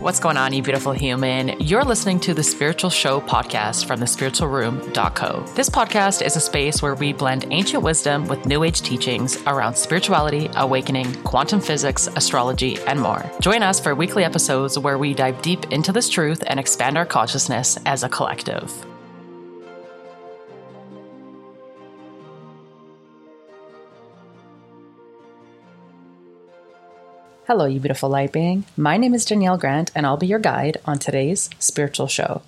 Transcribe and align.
What's 0.00 0.18
going 0.18 0.38
on, 0.38 0.54
you 0.54 0.62
beautiful 0.62 0.92
human? 0.92 1.60
You're 1.60 1.84
listening 1.84 2.20
to 2.20 2.32
the 2.32 2.42
Spiritual 2.42 2.88
Show 2.88 3.20
podcast 3.20 3.84
from 3.84 4.00
thespiritualroom.co. 4.00 5.44
This 5.54 5.68
podcast 5.68 6.24
is 6.24 6.36
a 6.36 6.40
space 6.40 6.80
where 6.80 6.94
we 6.94 7.12
blend 7.12 7.44
ancient 7.50 7.82
wisdom 7.82 8.26
with 8.26 8.46
new 8.46 8.64
age 8.64 8.80
teachings 8.80 9.36
around 9.46 9.74
spirituality, 9.74 10.48
awakening, 10.56 11.12
quantum 11.22 11.60
physics, 11.60 12.08
astrology, 12.16 12.78
and 12.86 12.98
more. 12.98 13.30
Join 13.40 13.62
us 13.62 13.78
for 13.78 13.94
weekly 13.94 14.24
episodes 14.24 14.78
where 14.78 14.96
we 14.96 15.12
dive 15.12 15.42
deep 15.42 15.70
into 15.70 15.92
this 15.92 16.08
truth 16.08 16.42
and 16.46 16.58
expand 16.58 16.96
our 16.96 17.04
consciousness 17.04 17.78
as 17.84 18.02
a 18.02 18.08
collective. 18.08 18.89
Hello, 27.50 27.64
you 27.64 27.80
beautiful 27.80 28.08
light 28.08 28.30
being. 28.30 28.64
My 28.76 28.96
name 28.96 29.12
is 29.12 29.24
Danielle 29.24 29.58
Grant, 29.58 29.90
and 29.96 30.06
I'll 30.06 30.16
be 30.16 30.28
your 30.28 30.38
guide 30.38 30.76
on 30.84 31.00
today's 31.00 31.50
spiritual 31.58 32.06
show. 32.06 32.42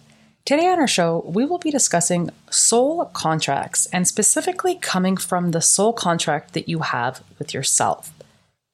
Today 0.45 0.69
on 0.69 0.79
our 0.79 0.87
show, 0.87 1.25
we 1.27 1.45
will 1.45 1.59
be 1.59 1.73
discussing 1.73 2.31
soul 2.51 3.07
contracts 3.07 3.87
and 3.87 4.07
specifically 4.07 4.77
coming 4.77 5.17
from 5.17 5.51
the 5.51 5.61
soul 5.61 5.93
contract 5.93 6.55
that 6.55 6.69
you 6.69 6.79
have 6.79 7.21
with 7.41 7.53
yourself. 7.53 8.13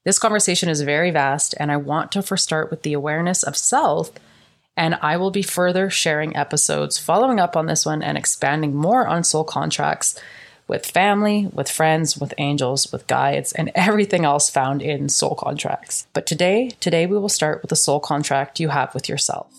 This 0.05 0.19
conversation 0.19 0.69
is 0.69 0.83
very 0.83 1.11
vast, 1.11 1.55
and 1.59 1.73
I 1.73 1.79
want 1.79 2.13
to 2.13 2.21
first 2.21 2.45
start 2.45 2.71
with 2.71 2.83
the 2.83 2.93
awareness 2.93 3.43
of 3.43 3.57
self. 3.57 4.11
And 4.77 4.97
I 5.01 5.17
will 5.17 5.31
be 5.31 5.41
further 5.41 5.89
sharing 5.89 6.37
episodes 6.37 6.99
following 6.99 7.41
up 7.41 7.57
on 7.57 7.65
this 7.65 7.87
one 7.87 8.03
and 8.03 8.19
expanding 8.19 8.75
more 8.75 9.07
on 9.07 9.25
soul 9.25 9.45
contracts 9.45 10.21
with 10.69 10.87
family, 10.87 11.49
with 11.53 11.71
friends, 11.71 12.17
with 12.17 12.35
angels, 12.39 12.93
with 12.93 13.07
guides, 13.07 13.53
and 13.53 13.73
everything 13.75 14.25
else 14.25 14.51
found 14.51 14.83
in 14.83 15.09
soul 15.09 15.35
contracts. 15.35 16.07
But 16.13 16.27
today, 16.27 16.71
today 16.79 17.07
we 17.07 17.19
will 17.19 17.29
start 17.29 17.63
with 17.63 17.71
the 17.71 17.77
soul 17.77 17.99
contract 17.99 18.61
you 18.61 18.69
have 18.69 18.95
with 18.95 19.09
yourself. 19.09 19.53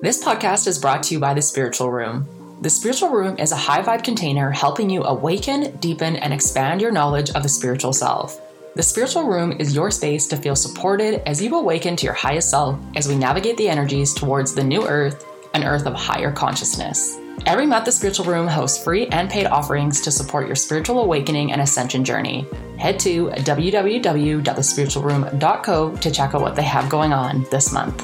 This 0.00 0.22
podcast 0.22 0.66
is 0.66 0.78
brought 0.78 1.02
to 1.04 1.14
you 1.14 1.20
by 1.20 1.34
the 1.34 1.42
Spiritual 1.42 1.90
Room. 1.90 2.28
The 2.62 2.70
Spiritual 2.70 3.10
Room 3.10 3.38
is 3.38 3.52
a 3.52 3.56
high 3.56 3.82
vibe 3.82 4.04
container 4.04 4.50
helping 4.50 4.88
you 4.88 5.04
awaken, 5.04 5.76
deepen, 5.78 6.16
and 6.16 6.32
expand 6.32 6.80
your 6.80 6.92
knowledge 6.92 7.30
of 7.30 7.42
the 7.42 7.48
spiritual 7.48 7.92
self. 7.92 8.40
The 8.76 8.82
Spiritual 8.82 9.24
Room 9.24 9.52
is 9.58 9.74
your 9.74 9.90
space 9.90 10.26
to 10.28 10.36
feel 10.36 10.54
supported 10.54 11.26
as 11.28 11.42
you 11.42 11.54
awaken 11.56 11.96
to 11.96 12.04
your 12.04 12.14
highest 12.14 12.50
self 12.50 12.78
as 12.94 13.08
we 13.08 13.16
navigate 13.16 13.56
the 13.56 13.68
energies 13.68 14.14
towards 14.14 14.54
the 14.54 14.64
new 14.64 14.86
earth, 14.86 15.24
an 15.54 15.64
earth 15.64 15.86
of 15.86 15.94
higher 15.94 16.30
consciousness. 16.30 17.18
Every 17.44 17.66
month, 17.66 17.84
the 17.84 17.92
Spiritual 17.92 18.24
Room 18.24 18.48
hosts 18.48 18.82
free 18.82 19.06
and 19.08 19.28
paid 19.30 19.46
offerings 19.46 20.00
to 20.00 20.10
support 20.10 20.46
your 20.46 20.56
spiritual 20.56 21.00
awakening 21.00 21.52
and 21.52 21.60
ascension 21.60 22.02
journey. 22.04 22.46
Head 22.78 22.98
to 23.00 23.28
www.thespiritualroom.co 23.28 25.96
to 25.96 26.10
check 26.10 26.34
out 26.34 26.40
what 26.40 26.56
they 26.56 26.62
have 26.62 26.88
going 26.88 27.12
on 27.12 27.46
this 27.50 27.70
month. 27.72 27.98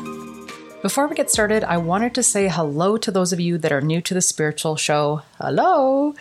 Before 0.83 1.07
we 1.07 1.15
get 1.15 1.31
started, 1.31 1.65
I 1.65 1.79
wanted 1.79 2.15
to 2.17 2.23
say 2.23 2.49
hello 2.49 2.99
to 2.99 3.11
those 3.11 3.33
of 3.33 3.41
you 3.41 3.57
that 3.59 3.73
are 3.73 3.81
new 3.81 4.03
to 4.03 4.15
the 4.15 4.21
spiritual 4.21 4.77
show. 4.77 5.23
Hello! 5.41 6.15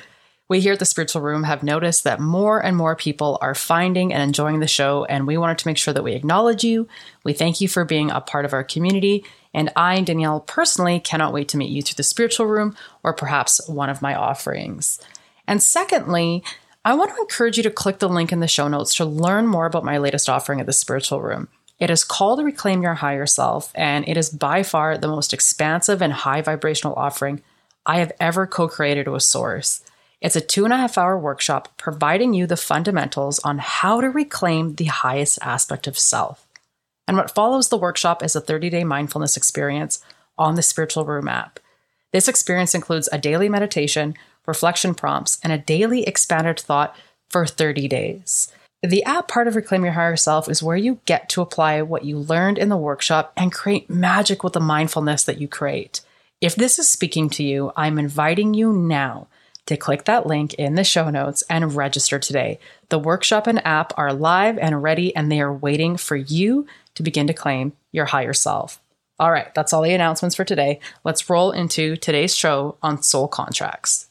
We 0.48 0.60
here 0.60 0.74
at 0.74 0.80
the 0.80 0.86
Spiritual 0.86 1.22
Room 1.22 1.44
have 1.44 1.64
noticed 1.64 2.04
that 2.04 2.20
more 2.20 2.60
and 2.60 2.76
more 2.76 2.96
people 2.96 3.38
are 3.42 3.56
finding 3.56 4.14
and 4.14 4.22
enjoying 4.22 4.60
the 4.60 4.68
show, 4.68 5.06
and 5.06 5.26
we 5.26 5.38
wanted 5.38 5.58
to 5.60 5.68
make 5.68 5.78
sure 5.78 5.94
that 5.94 6.04
we 6.04 6.12
acknowledge 6.12 6.64
you. 6.64 6.90
We 7.24 7.32
thank 7.32 7.62
you 7.62 7.70
for 7.70 7.86
being 7.86 8.12
a 8.12 8.20
part 8.20 8.44
of 8.44 8.52
our 8.52 8.64
community, 8.64 9.24
and 9.54 9.72
I, 9.76 10.02
Danielle, 10.02 10.40
personally 10.40 11.00
cannot 11.00 11.34
wait 11.34 11.50
to 11.50 11.58
meet 11.58 11.72
you 11.72 11.82
through 11.82 11.96
the 11.96 12.04
Spiritual 12.04 12.46
Room 12.46 12.76
or 13.04 13.14
perhaps 13.14 13.68
one 13.68 13.90
of 13.90 14.02
my 14.02 14.16
offerings. 14.16 15.00
And 15.48 15.62
secondly, 15.62 16.44
I 16.86 16.94
want 16.94 17.14
to 17.14 17.22
encourage 17.22 17.58
you 17.58 17.64
to 17.64 17.70
click 17.70 18.00
the 18.00 18.10
link 18.10 18.32
in 18.32 18.40
the 18.40 18.48
show 18.48 18.68
notes 18.68 18.96
to 18.96 19.06
learn 19.06 19.48
more 19.48 19.66
about 19.66 19.84
my 19.84 19.98
latest 19.98 20.30
offering 20.30 20.60
at 20.60 20.66
the 20.66 20.74
Spiritual 20.74 21.22
Room. 21.22 21.48
It 21.80 21.90
is 21.90 22.04
called 22.04 22.44
Reclaim 22.44 22.82
Your 22.82 22.94
Higher 22.94 23.26
Self, 23.26 23.72
and 23.76 24.08
it 24.08 24.16
is 24.16 24.30
by 24.30 24.64
far 24.64 24.98
the 24.98 25.08
most 25.08 25.34
expansive 25.34 26.02
and 26.02 26.14
high 26.14 26.42
vibrational 26.42 26.94
offering 26.96 27.42
I 27.86 27.98
have 27.98 28.12
ever 28.20 28.46
co 28.48 28.68
created 28.68 29.08
with 29.08 29.24
Source. 29.24 29.84
It's 30.22 30.36
a 30.36 30.42
two 30.42 30.64
and 30.64 30.74
a 30.74 30.78
half 30.78 30.98
hour 30.98 31.18
workshop 31.18 31.70
providing 31.78 32.34
you 32.34 32.46
the 32.46 32.56
fundamentals 32.56 33.40
on 33.40 33.58
how 33.58 34.00
to 34.02 34.10
reclaim 34.10 34.76
the 34.76 34.86
highest 34.86 35.40
aspect 35.42 35.88
of 35.88 35.98
self. 35.98 36.46
And 37.12 37.18
what 37.18 37.36
follows 37.36 37.68
the 37.68 37.78
workshop 37.78 38.24
is 38.24 38.38
a 38.38 38.40
30 38.40 38.70
day 38.70 38.86
mindfulness 38.86 39.36
experience 39.36 40.00
on 40.38 40.56
the 40.56 40.62
Spiritual 40.62 41.04
Room 41.04 41.28
app. 41.28 41.60
This 42.14 42.30
experience 42.30 42.74
includes 42.74 43.10
a 43.12 43.18
daily 43.18 43.50
meditation, 43.50 44.16
reflection 44.48 44.96
prompts, 44.96 45.38
and 45.44 45.52
a 45.52 45.58
daily 45.58 46.04
expanded 46.04 46.58
thought 46.58 46.96
for 47.30 47.46
30 47.46 47.90
days. 47.90 48.50
The 48.82 49.04
app 49.04 49.28
part 49.28 49.50
of 49.50 49.58
Reclaim 49.58 49.84
Your 49.84 49.92
Higher 49.92 50.16
Self 50.16 50.48
is 50.48 50.64
where 50.64 50.78
you 50.78 51.02
get 51.06 51.28
to 51.32 51.42
apply 51.42 51.82
what 51.82 52.06
you 52.06 52.18
learned 52.18 52.58
in 52.58 52.70
the 52.70 52.78
workshop 52.78 53.34
and 53.36 53.52
create 53.52 53.90
magic 53.90 54.42
with 54.42 54.54
the 54.54 54.62
mindfulness 54.62 55.26
that 55.26 55.38
you 55.38 55.50
create. 55.50 56.00
If 56.40 56.56
this 56.56 56.80
is 56.80 56.90
speaking 56.90 57.30
to 57.32 57.44
you, 57.44 57.74
I'm 57.76 58.00
inviting 58.00 58.54
you 58.54 58.72
now 58.72 59.28
to 59.72 59.78
click 59.78 60.04
that 60.04 60.28
link 60.28 60.54
in 60.56 60.76
the 60.76 60.84
show 60.84 61.10
notes 61.10 61.44
and 61.50 61.76
register 61.76 62.20
today. 62.20 62.60
The 62.90 63.00
workshop 63.00 63.48
and 63.48 63.66
app 63.66 63.94
are 63.98 64.12
live 64.12 64.58
and 64.58 64.84
ready, 64.84 65.16
and 65.16 65.32
they 65.32 65.40
are 65.40 65.54
waiting 65.54 65.96
for 65.96 66.18
you 66.18 66.68
to 66.96 67.04
begin 67.04 67.26
to 67.28 67.34
claim 67.34 67.72
your 67.94 68.06
higher 68.06 68.34
self. 68.34 68.82
All 69.18 69.32
right, 69.32 69.54
that's 69.56 69.72
all 69.72 69.82
the 69.82 69.94
announcements 69.94 70.36
for 70.36 70.44
today. 70.44 70.82
Let's 71.06 71.30
roll 71.30 71.52
into 71.52 71.96
today's 71.96 72.36
show 72.36 72.76
on 72.82 73.02
soul 73.02 73.30
contracts. 73.30 74.08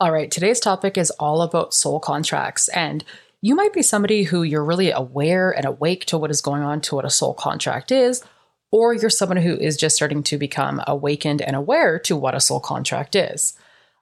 All 0.00 0.10
right, 0.10 0.30
today's 0.30 0.58
topic 0.58 0.98
is 0.98 1.10
all 1.12 1.42
about 1.42 1.72
soul 1.72 2.00
contracts. 2.00 2.68
And 2.68 3.04
you 3.40 3.54
might 3.54 3.72
be 3.72 3.82
somebody 3.82 4.24
who 4.24 4.42
you're 4.42 4.64
really 4.64 4.90
aware 4.90 5.52
and 5.52 5.66
awake 5.66 6.04
to 6.06 6.18
what 6.18 6.30
is 6.30 6.40
going 6.40 6.62
on, 6.62 6.80
to 6.82 6.96
what 6.96 7.04
a 7.04 7.10
soul 7.10 7.34
contract 7.34 7.92
is, 7.92 8.24
or 8.72 8.92
you're 8.92 9.08
someone 9.08 9.36
who 9.36 9.56
is 9.56 9.76
just 9.76 9.94
starting 9.94 10.24
to 10.24 10.36
become 10.36 10.82
awakened 10.86 11.42
and 11.42 11.54
aware 11.54 11.98
to 12.00 12.16
what 12.16 12.34
a 12.34 12.40
soul 12.40 12.60
contract 12.60 13.14
is. 13.14 13.56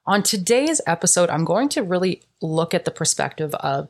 On 0.09 0.23
today's 0.23 0.81
episode, 0.87 1.29
I'm 1.29 1.45
going 1.45 1.69
to 1.69 1.83
really 1.83 2.23
look 2.41 2.73
at 2.73 2.83
the 2.83 2.89
perspective 2.89 3.53
of 3.53 3.89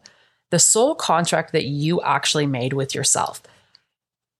the 0.49 0.59
soul 0.59 0.93
contract 0.93 1.53
that 1.53 1.63
you 1.63 2.01
actually 2.01 2.45
made 2.45 2.73
with 2.73 2.93
yourself. 2.93 3.41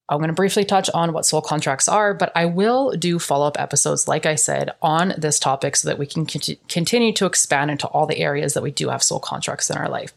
I'm 0.09 0.17
going 0.17 0.27
to 0.27 0.33
briefly 0.33 0.65
touch 0.65 0.89
on 0.89 1.13
what 1.13 1.25
soul 1.25 1.41
contracts 1.41 1.87
are, 1.87 2.13
but 2.13 2.33
I 2.35 2.43
will 2.43 2.91
do 2.97 3.17
follow 3.17 3.47
up 3.47 3.57
episodes, 3.57 4.09
like 4.09 4.25
I 4.25 4.35
said, 4.35 4.71
on 4.81 5.13
this 5.17 5.39
topic 5.39 5.77
so 5.77 5.87
that 5.87 5.97
we 5.97 6.05
can 6.05 6.25
continue 6.25 7.13
to 7.13 7.25
expand 7.25 7.71
into 7.71 7.87
all 7.87 8.05
the 8.05 8.19
areas 8.19 8.55
that 8.55 8.63
we 8.63 8.71
do 8.71 8.89
have 8.89 9.01
soul 9.01 9.21
contracts 9.21 9.69
in 9.69 9.77
our 9.77 9.87
life. 9.87 10.11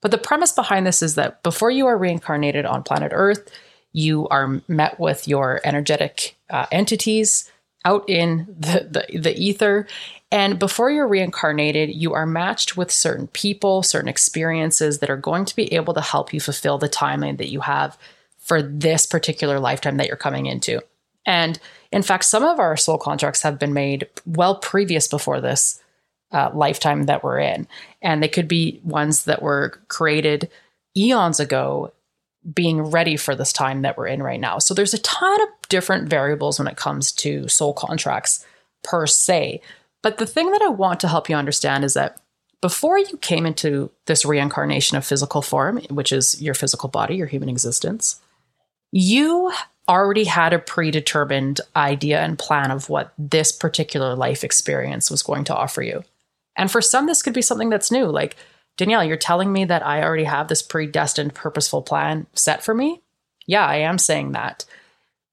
But 0.00 0.10
the 0.10 0.18
premise 0.18 0.50
behind 0.50 0.84
this 0.84 1.00
is 1.00 1.14
that 1.14 1.44
before 1.44 1.70
you 1.70 1.86
are 1.86 1.96
reincarnated 1.96 2.66
on 2.66 2.82
planet 2.82 3.12
Earth, 3.14 3.48
you 3.92 4.26
are 4.30 4.60
met 4.66 4.98
with 4.98 5.28
your 5.28 5.60
energetic 5.62 6.34
uh, 6.50 6.66
entities 6.72 7.48
out 7.84 8.08
in 8.08 8.46
the, 8.58 9.06
the, 9.10 9.18
the 9.18 9.36
ether 9.38 9.86
and 10.30 10.58
before 10.58 10.90
you're 10.90 11.08
reincarnated, 11.08 11.90
you 11.94 12.12
are 12.12 12.26
matched 12.26 12.76
with 12.76 12.90
certain 12.90 13.28
people, 13.28 13.82
certain 13.82 14.08
experiences 14.08 14.98
that 14.98 15.08
are 15.08 15.16
going 15.16 15.46
to 15.46 15.56
be 15.56 15.72
able 15.72 15.94
to 15.94 16.02
help 16.02 16.34
you 16.34 16.40
fulfill 16.40 16.76
the 16.76 16.88
timeline 16.88 17.38
that 17.38 17.50
you 17.50 17.60
have 17.60 17.96
for 18.38 18.60
this 18.60 19.06
particular 19.06 19.58
lifetime 19.58 19.96
that 19.96 20.06
you're 20.06 20.16
coming 20.16 20.46
into. 20.46 20.82
And 21.24 21.58
in 21.92 22.02
fact, 22.02 22.24
some 22.24 22.44
of 22.44 22.58
our 22.58 22.76
soul 22.76 22.98
contracts 22.98 23.42
have 23.42 23.58
been 23.58 23.72
made 23.72 24.08
well 24.26 24.56
previous 24.56 25.08
before 25.08 25.40
this 25.40 25.82
uh, 26.30 26.50
lifetime 26.52 27.04
that 27.04 27.24
we're 27.24 27.38
in. 27.38 27.66
And 28.02 28.22
they 28.22 28.28
could 28.28 28.48
be 28.48 28.80
ones 28.84 29.24
that 29.24 29.40
were 29.40 29.80
created 29.88 30.50
eons 30.94 31.40
ago, 31.40 31.92
being 32.52 32.82
ready 32.82 33.16
for 33.16 33.34
this 33.34 33.52
time 33.52 33.82
that 33.82 33.96
we're 33.96 34.06
in 34.06 34.22
right 34.22 34.40
now. 34.40 34.58
So 34.58 34.74
there's 34.74 34.94
a 34.94 34.98
ton 34.98 35.40
of 35.42 35.57
different 35.68 36.08
variables 36.08 36.58
when 36.58 36.68
it 36.68 36.76
comes 36.76 37.12
to 37.12 37.48
soul 37.48 37.72
contracts 37.72 38.44
per 38.82 39.06
se. 39.06 39.60
But 40.02 40.18
the 40.18 40.26
thing 40.26 40.50
that 40.52 40.62
I 40.62 40.68
want 40.68 41.00
to 41.00 41.08
help 41.08 41.28
you 41.28 41.36
understand 41.36 41.84
is 41.84 41.94
that 41.94 42.20
before 42.60 42.98
you 42.98 43.16
came 43.18 43.46
into 43.46 43.90
this 44.06 44.24
reincarnation 44.24 44.96
of 44.96 45.06
physical 45.06 45.42
form, 45.42 45.78
which 45.90 46.12
is 46.12 46.40
your 46.42 46.54
physical 46.54 46.88
body, 46.88 47.16
your 47.16 47.26
human 47.26 47.48
existence, 47.48 48.20
you 48.90 49.52
already 49.88 50.24
had 50.24 50.52
a 50.52 50.58
predetermined 50.58 51.60
idea 51.74 52.20
and 52.20 52.38
plan 52.38 52.70
of 52.70 52.88
what 52.88 53.12
this 53.16 53.52
particular 53.52 54.14
life 54.14 54.44
experience 54.44 55.10
was 55.10 55.22
going 55.22 55.44
to 55.44 55.54
offer 55.54 55.82
you. 55.82 56.02
And 56.56 56.70
for 56.70 56.82
some, 56.82 57.06
this 57.06 57.22
could 57.22 57.32
be 57.32 57.42
something 57.42 57.70
that's 57.70 57.92
new. 57.92 58.06
Like, 58.06 58.36
Danielle, 58.76 59.04
you're 59.04 59.16
telling 59.16 59.52
me 59.52 59.64
that 59.64 59.84
I 59.86 60.02
already 60.02 60.24
have 60.24 60.48
this 60.48 60.62
predestined, 60.62 61.34
purposeful 61.34 61.82
plan 61.82 62.26
set 62.34 62.62
for 62.62 62.74
me? 62.74 63.02
Yeah, 63.46 63.64
I 63.64 63.76
am 63.76 63.98
saying 63.98 64.32
that. 64.32 64.64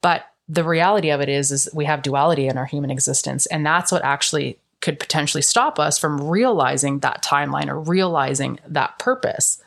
But 0.05 0.27
the 0.47 0.63
reality 0.63 1.09
of 1.09 1.19
it 1.19 1.29
is 1.29 1.51
is 1.51 1.67
we 1.73 1.85
have 1.85 2.03
duality 2.03 2.47
in 2.47 2.59
our 2.59 2.67
human 2.67 2.91
existence 2.91 3.47
and 3.47 3.65
that's 3.65 3.91
what 3.91 4.03
actually 4.03 4.59
could 4.79 4.99
potentially 4.99 5.41
stop 5.41 5.79
us 5.79 5.97
from 5.97 6.29
realizing 6.29 6.99
that 6.99 7.23
timeline 7.23 7.69
or 7.69 7.79
realizing 7.79 8.59
that 8.67 8.99
purpose. 8.99 9.63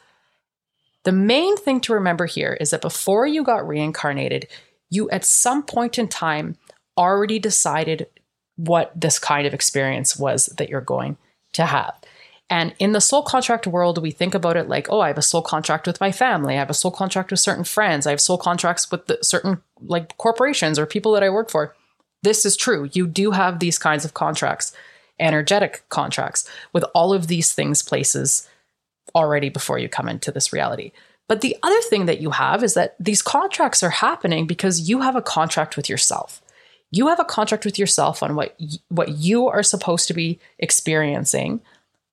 The 1.03 1.11
main 1.11 1.57
thing 1.57 1.81
to 1.81 1.93
remember 1.93 2.27
here 2.27 2.57
is 2.61 2.71
that 2.71 2.83
before 2.83 3.27
you 3.27 3.43
got 3.43 3.67
reincarnated 3.67 4.47
you 4.91 5.11
at 5.11 5.25
some 5.25 5.65
point 5.65 5.99
in 5.99 6.07
time 6.07 6.57
already 6.97 7.41
decided 7.41 8.07
what 8.55 8.93
this 8.95 9.19
kind 9.19 9.45
of 9.45 9.53
experience 9.53 10.17
was 10.17 10.47
that 10.57 10.69
you're 10.69 10.81
going 10.81 11.17
to 11.55 11.67
have 11.67 11.97
And 12.51 12.75
in 12.79 12.93
the 12.93 13.01
soul 13.01 13.23
contract 13.23 13.67
world, 13.67 14.01
we 14.01 14.11
think 14.11 14.35
about 14.35 14.57
it 14.57 14.69
like, 14.69 14.89
oh, 14.91 15.01
I 15.01 15.09
have 15.09 15.19
a 15.19 15.23
soul 15.23 15.43
contract 15.43 15.87
with 15.87 16.01
my 16.01 16.11
family. 16.11 16.55
I 16.55 16.59
have 16.59 16.71
a 16.71 16.75
soul 16.75 16.91
contract 16.91 17.31
with 17.31 17.41
certain 17.41 17.65
friends. 17.65 18.07
I 18.07 18.11
have 18.11 18.21
soul 18.21 18.39
contracts 18.39 18.91
with 18.91 19.11
certain 19.23 19.61
like 19.81 20.17
corporations 20.17 20.79
or 20.79 20.87
people 20.87 21.13
that 21.13 21.23
I 21.23 21.31
work 21.31 21.51
for. 21.51 21.77
This 22.23 22.47
is 22.47 22.57
true. 22.57 22.89
You 22.93 23.07
do 23.07 23.33
have 23.33 23.59
these 23.59 23.79
kinds 23.79 24.05
of 24.05 24.15
contracts, 24.15 24.73
energetic 25.21 25.85
contracts 25.91 26.49
with 26.73 26.85
all 26.95 27.13
of 27.13 27.27
these 27.27 27.53
things 27.53 27.83
places 27.83 28.49
already 29.15 29.51
before 29.51 29.79
you 29.79 29.89
come 29.89 30.09
into 30.09 30.33
this 30.33 30.53
reality. 30.53 30.93
But 31.29 31.43
the 31.43 31.57
other 31.63 31.81
thing 31.83 32.07
that 32.07 32.21
you 32.21 32.31
have 32.31 32.65
is 32.65 32.75
that 32.75 32.97
these 32.99 33.21
contracts 33.21 33.83
are 33.83 33.91
happening 33.91 34.47
because 34.47 34.89
you 34.89 35.03
have 35.03 35.17
a 35.17 35.23
contract 35.23 35.77
with 35.77 35.89
yourself. 35.89 36.41
You 36.91 37.09
have 37.09 37.21
a 37.21 37.25
contract 37.25 37.67
with 37.67 37.79
yourself 37.79 38.23
on 38.23 38.35
what 38.35 38.57
y- 38.59 38.79
what 38.89 39.11
you 39.11 39.47
are 39.47 39.63
supposed 39.63 40.09
to 40.09 40.15
be 40.15 40.41
experiencing 40.59 41.61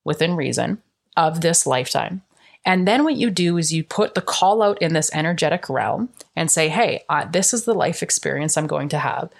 within 0.06 0.34
reason 0.34 0.80
of 1.16 1.42
this 1.42 1.66
lifetime. 1.66 2.22
And 2.64 2.86
then 2.86 3.04
what 3.04 3.16
you 3.16 3.30
do 3.30 3.58
is 3.58 3.72
you 3.72 3.84
put 3.84 4.14
the 4.14 4.20
call 4.20 4.62
out 4.62 4.80
in 4.82 4.92
this 4.92 5.10
energetic 5.12 5.68
realm 5.68 6.08
and 6.34 6.50
say, 6.50 6.68
"Hey, 6.68 7.04
uh, 7.08 7.26
this 7.30 7.54
is 7.54 7.64
the 7.64 7.74
life 7.74 8.02
experience 8.02 8.56
I'm 8.56 8.66
going 8.66 8.88
to 8.88 8.98
have. 8.98 9.30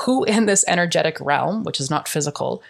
Who 0.00 0.24
in 0.24 0.46
this 0.46 0.64
energetic 0.66 1.18
realm, 1.20 1.62
which 1.62 1.78
is 1.78 1.90
not 1.90 2.08
physical, 2.08 2.62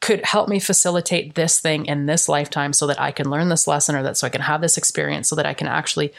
could 0.00 0.24
help 0.24 0.48
me 0.48 0.58
facilitate 0.58 1.36
this 1.36 1.60
thing 1.60 1.86
in 1.86 2.06
this 2.06 2.28
lifetime 2.28 2.72
so 2.72 2.88
that 2.88 3.00
I 3.00 3.12
can 3.12 3.30
learn 3.30 3.50
this 3.50 3.68
lesson 3.68 3.94
or 3.94 4.02
that 4.02 4.16
so 4.16 4.26
I 4.26 4.30
can 4.30 4.40
have 4.40 4.60
this 4.60 4.76
experience 4.76 5.28
so 5.28 5.36
that 5.36 5.46
I 5.46 5.54
can 5.54 5.68
actually 5.68 6.12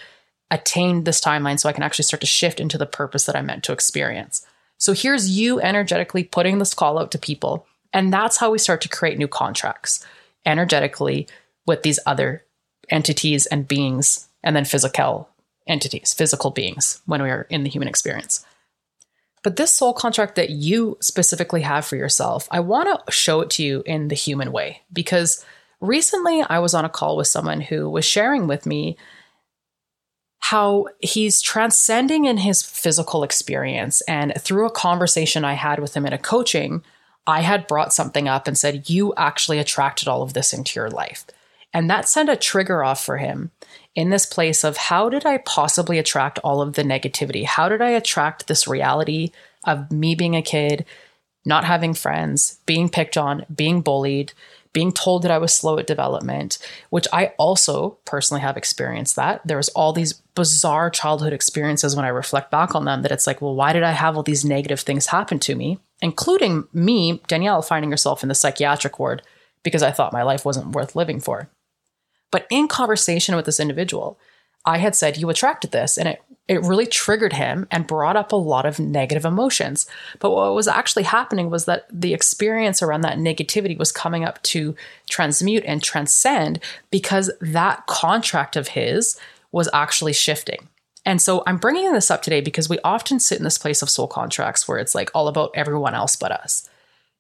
attain 0.50 1.04
this 1.04 1.20
timeline 1.20 1.60
so 1.60 1.68
I 1.68 1.74
can 1.74 1.84
actually 1.84 2.04
start 2.04 2.22
to 2.22 2.28
shift 2.28 2.60
into 2.62 2.78
the 2.78 2.86
purpose 2.86 3.26
that 3.26 3.36
I'm 3.36 3.48
meant 3.48 3.64
to 3.66 3.74
experience. 3.74 4.46
So 4.78 4.94
here's 4.94 5.38
you 5.38 5.60
energetically 5.60 6.24
putting 6.24 6.60
this 6.60 6.74
call 6.74 6.98
out 6.98 7.12
to 7.12 7.18
people. 7.18 7.66
And 7.92 8.14
that's 8.14 8.38
how 8.38 8.52
we 8.52 8.58
start 8.58 8.80
to 8.82 8.90
create 8.90 9.18
new 9.18 9.28
contracts 9.28 10.06
energetically 10.46 11.28
with 11.66 11.84
these 11.84 12.00
other 12.06 12.44
entities 12.90 13.46
and 13.46 13.68
beings, 13.68 14.28
and 14.44 14.56
then 14.56 14.66
physical 14.66 15.30
entities, 15.68 16.14
physical 16.14 16.52
beings 16.52 17.02
when 17.06 17.22
we 17.22 17.30
are 17.30 17.48
in 17.50 17.64
the 17.64 17.70
human 17.70 17.88
experience. 17.88 18.46
But 19.44 19.58
this 19.58 19.76
soul 19.76 19.94
contract 19.94 20.36
that 20.36 20.50
you 20.50 20.98
specifically 21.02 21.62
have 21.62 21.86
for 21.86 21.96
yourself, 21.96 22.48
I 22.50 22.62
want 22.62 23.06
to 23.06 23.12
show 23.12 23.42
it 23.42 23.50
to 23.52 23.64
you 23.64 23.84
in 23.86 24.08
the 24.08 24.16
human 24.16 24.52
way 24.52 24.82
because 24.92 25.46
recently 25.82 26.42
I 26.42 26.60
was 26.60 26.74
on 26.74 26.86
a 26.86 26.90
call 26.90 27.18
with 27.18 27.28
someone 27.28 27.60
who 27.60 27.90
was 27.90 28.06
sharing 28.06 28.48
with 28.48 28.66
me 28.66 28.98
how 30.40 30.88
he's 31.00 31.42
transcending 31.42 32.26
in 32.26 32.38
his 32.38 32.62
physical 32.62 33.24
experience. 33.24 34.02
And 34.02 34.34
through 34.40 34.66
a 34.66 34.72
conversation 34.72 35.46
I 35.46 35.54
had 35.54 35.80
with 35.80 35.96
him 35.96 36.06
in 36.06 36.14
a 36.14 36.18
coaching, 36.18 36.84
I 37.26 37.42
had 37.42 37.68
brought 37.68 37.94
something 37.94 38.28
up 38.28 38.48
and 38.48 38.58
said, 38.58 38.90
You 38.90 39.14
actually 39.16 39.60
attracted 39.60 40.08
all 40.08 40.22
of 40.22 40.34
this 40.34 40.54
into 40.54 40.80
your 40.80 40.90
life. 40.90 41.26
And 41.74 41.90
that 41.90 42.08
sent 42.08 42.30
a 42.30 42.36
trigger 42.36 42.84
off 42.84 43.04
for 43.04 43.18
him 43.18 43.52
in 43.96 44.10
this 44.10 44.26
place 44.26 44.64
of 44.64 44.78
how 44.78 45.10
did 45.10 45.26
I 45.26 45.38
possibly 45.40 45.98
attract 45.98 46.40
all 46.40 46.62
of 46.62 46.74
the 46.74 46.84
negativity? 46.84 47.46
How 47.46 47.70
did 47.70 47.82
I 47.82 47.90
attract 47.90 48.48
this 48.48 48.68
reality 48.68 49.32
of 49.66 49.92
me 49.92 50.14
being 50.14 50.36
a 50.36 50.42
kid, 50.42 50.86
not 51.46 51.64
having 51.64 51.94
friends, 51.94 52.60
being 52.66 52.90
picked 52.90 53.18
on, 53.18 53.46
being 53.54 53.82
bullied, 53.82 54.34
being 54.74 54.92
told 54.92 55.22
that 55.22 55.32
I 55.32 55.38
was 55.38 55.54
slow 55.54 55.78
at 55.78 55.88
development, 55.88 56.58
which 56.90 57.08
I 57.14 57.28
also 57.38 58.00
personally 58.06 58.42
have 58.42 58.58
experienced 58.58 59.16
that. 59.16 59.42
There 59.46 59.58
was 59.58 59.70
all 59.70 59.94
these 59.94 60.14
bizarre 60.14 60.90
childhood 60.90 61.32
experiences 61.32 61.96
when 61.96 62.06
I 62.06 62.10
reflect 62.10 62.50
back 62.50 62.74
on 62.74 62.86
them 62.86 63.04
that 63.04 63.12
it's 63.12 63.28
like, 63.28 63.40
well, 63.40 63.56
why 63.56 63.72
did 63.72 63.84
I 63.84 63.92
have 63.92 64.18
all 64.18 64.24
these 64.24 64.44
negative 64.44 64.80
things 64.80 65.08
happen 65.08 65.40
to 65.40 65.56
me? 65.56 65.80
Including 66.02 66.68
me, 66.74 67.22
Danielle, 67.28 67.62
finding 67.62 67.92
herself 67.92 68.24
in 68.24 68.30
the 68.30 68.36
psychiatric 68.36 68.98
ward 68.98 69.22
because 69.62 69.84
I 69.84 69.92
thought 69.92 70.12
my 70.12 70.24
life 70.24 70.44
wasn't 70.44 70.76
worth 70.76 70.96
living 70.96 71.20
for. 71.20 71.50
But 72.32 72.48
in 72.50 72.68
conversation 72.68 73.36
with 73.36 73.46
this 73.46 73.60
individual, 73.60 74.18
I 74.66 74.80
had 74.80 74.96
said, 74.96 75.18
You 75.18 75.30
attracted 75.30 75.72
this. 75.72 75.98
And 75.98 76.10
it, 76.10 76.22
it 76.48 76.62
really 76.62 76.86
triggered 76.86 77.34
him 77.34 77.68
and 77.72 77.88
brought 77.88 78.18
up 78.18 78.32
a 78.32 78.38
lot 78.38 78.66
of 78.66 78.80
negative 78.80 79.24
emotions. 79.24 79.86
But 80.20 80.32
what 80.32 80.54
was 80.54 80.68
actually 80.68 81.04
happening 81.04 81.50
was 81.50 81.66
that 81.66 81.88
the 81.90 82.14
experience 82.14 82.82
around 82.82 83.02
that 83.02 83.18
negativity 83.18 83.78
was 83.78 83.92
coming 83.92 84.26
up 84.26 84.42
to 84.44 84.76
transmute 85.10 85.64
and 85.66 85.82
transcend 85.82 86.60
because 86.92 87.32
that 87.40 87.88
contract 87.88 88.56
of 88.56 88.70
his 88.70 89.18
was 89.52 89.70
actually 89.74 90.14
shifting. 90.14 90.68
And 91.06 91.22
so 91.22 91.44
I'm 91.46 91.58
bringing 91.58 91.92
this 91.94 92.12
up 92.12 92.22
today 92.22 92.42
because 92.42 92.70
we 92.70 92.80
often 92.84 93.20
sit 93.20 93.38
in 93.38 93.44
this 93.44 93.58
place 93.58 93.82
of 93.82 93.90
soul 93.90 94.08
contracts 94.08 94.68
where 94.68 94.80
it's 94.80 94.96
like 94.96 95.12
all 95.14 95.28
about 95.28 95.52
everyone 95.54 95.94
else 95.94 96.16
but 96.16 96.32
us. 96.32 96.70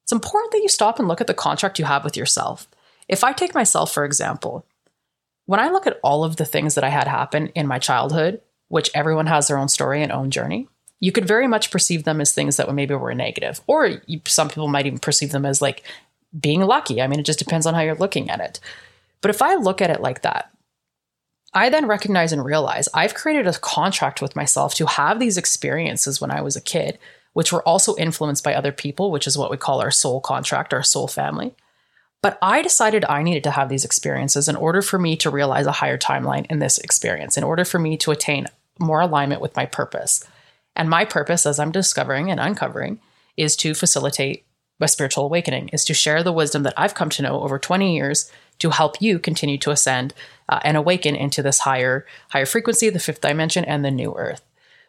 It's 0.03 0.11
important 0.11 0.51
that 0.51 0.61
you 0.61 0.69
stop 0.69 0.99
and 0.99 1.07
look 1.07 1.21
at 1.21 1.27
the 1.27 1.33
contract 1.33 1.79
you 1.79 1.85
have 1.85 2.03
with 2.03 2.17
yourself. 2.17 2.67
If 3.07 3.23
I 3.23 3.31
take 3.31 3.53
myself, 3.53 3.93
for 3.93 4.03
example, 4.03 4.65
when 5.45 5.59
I 5.59 5.69
look 5.69 5.87
at 5.87 5.99
all 6.03 6.23
of 6.23 6.37
the 6.37 6.45
things 6.45 6.75
that 6.75 6.83
I 6.83 6.89
had 6.89 7.07
happen 7.07 7.47
in 7.49 7.67
my 7.67 7.79
childhood, 7.79 8.41
which 8.73 8.89
everyone 8.95 9.27
has 9.27 9.47
their 9.47 9.59
own 9.59 9.69
story 9.69 10.01
and 10.01 10.11
own 10.11 10.31
journey, 10.31 10.67
you 10.99 11.11
could 11.11 11.27
very 11.27 11.47
much 11.47 11.69
perceive 11.69 12.05
them 12.05 12.19
as 12.19 12.31
things 12.31 12.57
that 12.57 12.73
maybe 12.73 12.95
were 12.95 13.13
negative, 13.13 13.61
or 13.67 14.01
you, 14.07 14.19
some 14.25 14.49
people 14.49 14.67
might 14.67 14.87
even 14.87 14.97
perceive 14.97 15.31
them 15.31 15.45
as 15.45 15.61
like 15.61 15.83
being 16.39 16.59
lucky. 16.61 16.99
I 16.99 17.05
mean, 17.05 17.19
it 17.19 17.25
just 17.27 17.37
depends 17.37 17.67
on 17.67 17.75
how 17.75 17.81
you're 17.81 17.93
looking 17.93 18.31
at 18.31 18.39
it. 18.39 18.59
But 19.21 19.29
if 19.29 19.43
I 19.43 19.53
look 19.53 19.79
at 19.79 19.91
it 19.91 20.01
like 20.01 20.23
that, 20.23 20.49
I 21.53 21.69
then 21.69 21.85
recognize 21.85 22.33
and 22.33 22.43
realize 22.43 22.89
I've 22.95 23.13
created 23.13 23.45
a 23.45 23.59
contract 23.59 24.23
with 24.23 24.35
myself 24.35 24.73
to 24.75 24.87
have 24.87 25.19
these 25.19 25.37
experiences 25.37 26.19
when 26.19 26.31
I 26.31 26.41
was 26.41 26.55
a 26.55 26.61
kid, 26.61 26.97
which 27.33 27.53
were 27.53 27.61
also 27.61 27.95
influenced 27.97 28.43
by 28.43 28.55
other 28.55 28.71
people, 28.71 29.11
which 29.11 29.27
is 29.27 29.37
what 29.37 29.51
we 29.51 29.57
call 29.57 29.81
our 29.81 29.91
soul 29.91 30.19
contract, 30.19 30.73
our 30.73 30.81
soul 30.81 31.07
family. 31.07 31.53
But 32.23 32.39
I 32.41 32.63
decided 32.63 33.05
I 33.05 33.21
needed 33.21 33.43
to 33.43 33.51
have 33.51 33.69
these 33.69 33.85
experiences 33.85 34.47
in 34.47 34.55
order 34.55 34.81
for 34.81 34.97
me 34.97 35.15
to 35.17 35.29
realize 35.29 35.67
a 35.67 35.73
higher 35.73 35.97
timeline 35.97 36.47
in 36.49 36.57
this 36.57 36.79
experience, 36.79 37.37
in 37.37 37.43
order 37.43 37.65
for 37.65 37.77
me 37.77 37.97
to 37.97 38.09
attain 38.11 38.47
more 38.79 39.01
alignment 39.01 39.41
with 39.41 39.55
my 39.55 39.65
purpose. 39.65 40.25
And 40.75 40.89
my 40.89 41.05
purpose, 41.05 41.45
as 41.45 41.59
I'm 41.59 41.71
discovering 41.71 42.31
and 42.31 42.39
uncovering, 42.39 42.99
is 43.37 43.55
to 43.57 43.73
facilitate 43.73 44.45
a 44.81 44.87
spiritual 44.87 45.25
awakening, 45.25 45.69
is 45.69 45.85
to 45.85 45.93
share 45.93 46.23
the 46.23 46.33
wisdom 46.33 46.63
that 46.63 46.73
I've 46.75 46.95
come 46.95 47.09
to 47.09 47.21
know 47.21 47.41
over 47.41 47.59
20 47.59 47.95
years 47.95 48.31
to 48.59 48.71
help 48.71 49.01
you 49.01 49.19
continue 49.19 49.57
to 49.59 49.71
ascend 49.71 50.13
uh, 50.49 50.59
and 50.63 50.77
awaken 50.77 51.15
into 51.15 51.41
this 51.41 51.59
higher 51.59 52.05
higher 52.29 52.45
frequency, 52.45 52.89
the 52.89 52.99
fifth 52.99 53.21
dimension, 53.21 53.65
and 53.65 53.83
the 53.83 53.91
new 53.91 54.13
earth. 54.15 54.43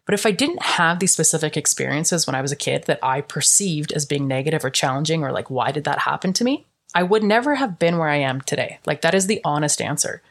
But 0.06 0.14
if 0.14 0.26
I 0.26 0.32
didn't 0.32 0.62
have 0.62 0.98
these 0.98 1.12
specific 1.12 1.56
experiences 1.56 2.26
when 2.26 2.34
I 2.34 2.42
was 2.42 2.52
a 2.52 2.56
kid 2.56 2.84
that 2.84 2.98
I 3.02 3.22
perceived 3.22 3.92
as 3.92 4.04
being 4.04 4.28
negative 4.28 4.64
or 4.64 4.70
challenging, 4.70 5.22
or 5.22 5.32
like, 5.32 5.48
why 5.48 5.70
did 5.70 5.84
that 5.84 6.00
happen 6.00 6.32
to 6.34 6.44
me? 6.44 6.66
I 6.94 7.02
would 7.02 7.24
never 7.24 7.54
have 7.54 7.78
been 7.78 7.98
where 7.98 8.08
I 8.08 8.16
am 8.16 8.40
today. 8.40 8.78
Like, 8.86 9.00
that 9.00 9.14
is 9.14 9.26
the 9.26 9.40
honest 9.44 9.80
answer. 9.80 10.22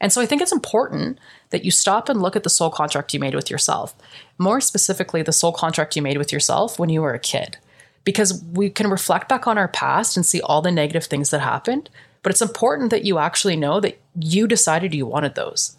And 0.00 0.12
so 0.12 0.20
I 0.20 0.26
think 0.26 0.42
it's 0.42 0.52
important 0.52 1.18
that 1.50 1.64
you 1.64 1.70
stop 1.70 2.08
and 2.08 2.20
look 2.20 2.36
at 2.36 2.42
the 2.42 2.50
soul 2.50 2.70
contract 2.70 3.14
you 3.14 3.20
made 3.20 3.34
with 3.34 3.50
yourself. 3.50 3.94
More 4.38 4.60
specifically, 4.60 5.22
the 5.22 5.32
soul 5.32 5.52
contract 5.52 5.96
you 5.96 6.02
made 6.02 6.18
with 6.18 6.32
yourself 6.32 6.78
when 6.78 6.90
you 6.90 7.00
were 7.00 7.14
a 7.14 7.18
kid. 7.18 7.56
Because 8.04 8.44
we 8.52 8.70
can 8.70 8.90
reflect 8.90 9.28
back 9.28 9.46
on 9.46 9.58
our 9.58 9.68
past 9.68 10.16
and 10.16 10.24
see 10.24 10.40
all 10.40 10.62
the 10.62 10.70
negative 10.70 11.04
things 11.04 11.30
that 11.30 11.40
happened. 11.40 11.88
But 12.22 12.30
it's 12.30 12.42
important 12.42 12.90
that 12.90 13.04
you 13.04 13.18
actually 13.18 13.56
know 13.56 13.80
that 13.80 13.98
you 14.20 14.46
decided 14.46 14.94
you 14.94 15.06
wanted 15.06 15.34
those. 15.34 15.76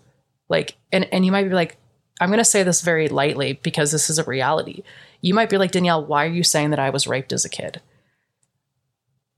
Like, 0.50 0.76
and, 0.92 1.06
and 1.14 1.26
you 1.26 1.32
might 1.32 1.44
be 1.44 1.56
like, 1.56 1.78
I'm 2.20 2.30
going 2.30 2.40
to 2.40 2.46
say 2.46 2.64
this 2.64 2.82
very 2.82 3.10
lightly 3.10 3.60
because 3.62 3.92
this 3.92 4.10
is 4.10 4.18
a 4.18 4.24
reality. 4.24 4.84
You 5.22 5.34
might 5.34 5.50
be 5.50 5.58
like, 5.58 5.72
Danielle, 5.72 6.06
why 6.06 6.26
are 6.26 6.30
you 6.30 6.44
saying 6.44 6.72
that 6.72 6.80
I 6.80 6.90
was 6.90 7.08
raped 7.08 7.32
as 7.32 7.46
a 7.46 7.50
kid? 7.50 7.82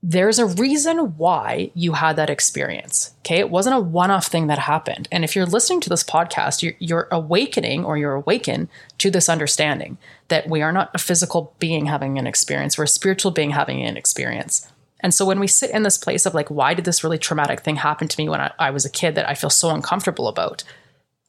There's 0.02 0.38
a 0.38 0.46
reason 0.46 1.16
why 1.18 1.70
you 1.74 1.92
had 1.92 2.16
that 2.16 2.30
experience. 2.30 3.14
Okay. 3.20 3.38
It 3.38 3.50
wasn't 3.50 3.76
a 3.76 3.80
one 3.80 4.10
off 4.10 4.28
thing 4.28 4.46
that 4.46 4.58
happened. 4.58 5.08
And 5.12 5.24
if 5.24 5.36
you're 5.36 5.44
listening 5.44 5.80
to 5.82 5.90
this 5.90 6.02
podcast, 6.02 6.62
you're, 6.62 6.72
you're, 6.78 7.08
awakening 7.10 7.84
or 7.84 7.98
you're 7.98 8.14
awakened 8.14 8.68
to 8.98 9.10
this 9.10 9.28
understanding 9.28 9.98
that 10.28 10.48
we 10.48 10.62
are 10.62 10.72
not 10.72 10.90
a 10.94 10.98
physical 10.98 11.54
being 11.58 11.86
having 11.86 12.18
an 12.18 12.26
experience, 12.26 12.78
we're 12.78 12.84
a 12.84 12.88
spiritual 12.88 13.30
being 13.30 13.50
having 13.50 13.82
an 13.82 13.96
experience. 13.96 14.66
And 15.00 15.12
so 15.12 15.26
when 15.26 15.40
we 15.40 15.46
sit 15.46 15.70
in 15.70 15.82
this 15.82 15.98
place 15.98 16.24
of 16.24 16.34
like, 16.34 16.48
why 16.48 16.72
did 16.72 16.84
this 16.84 17.04
really 17.04 17.18
traumatic 17.18 17.60
thing 17.60 17.76
happen 17.76 18.08
to 18.08 18.18
me 18.20 18.28
when 18.28 18.40
I, 18.40 18.52
I 18.58 18.70
was 18.70 18.84
a 18.84 18.90
kid 18.90 19.14
that 19.16 19.28
I 19.28 19.34
feel 19.34 19.50
so 19.50 19.70
uncomfortable 19.70 20.28
about? 20.28 20.64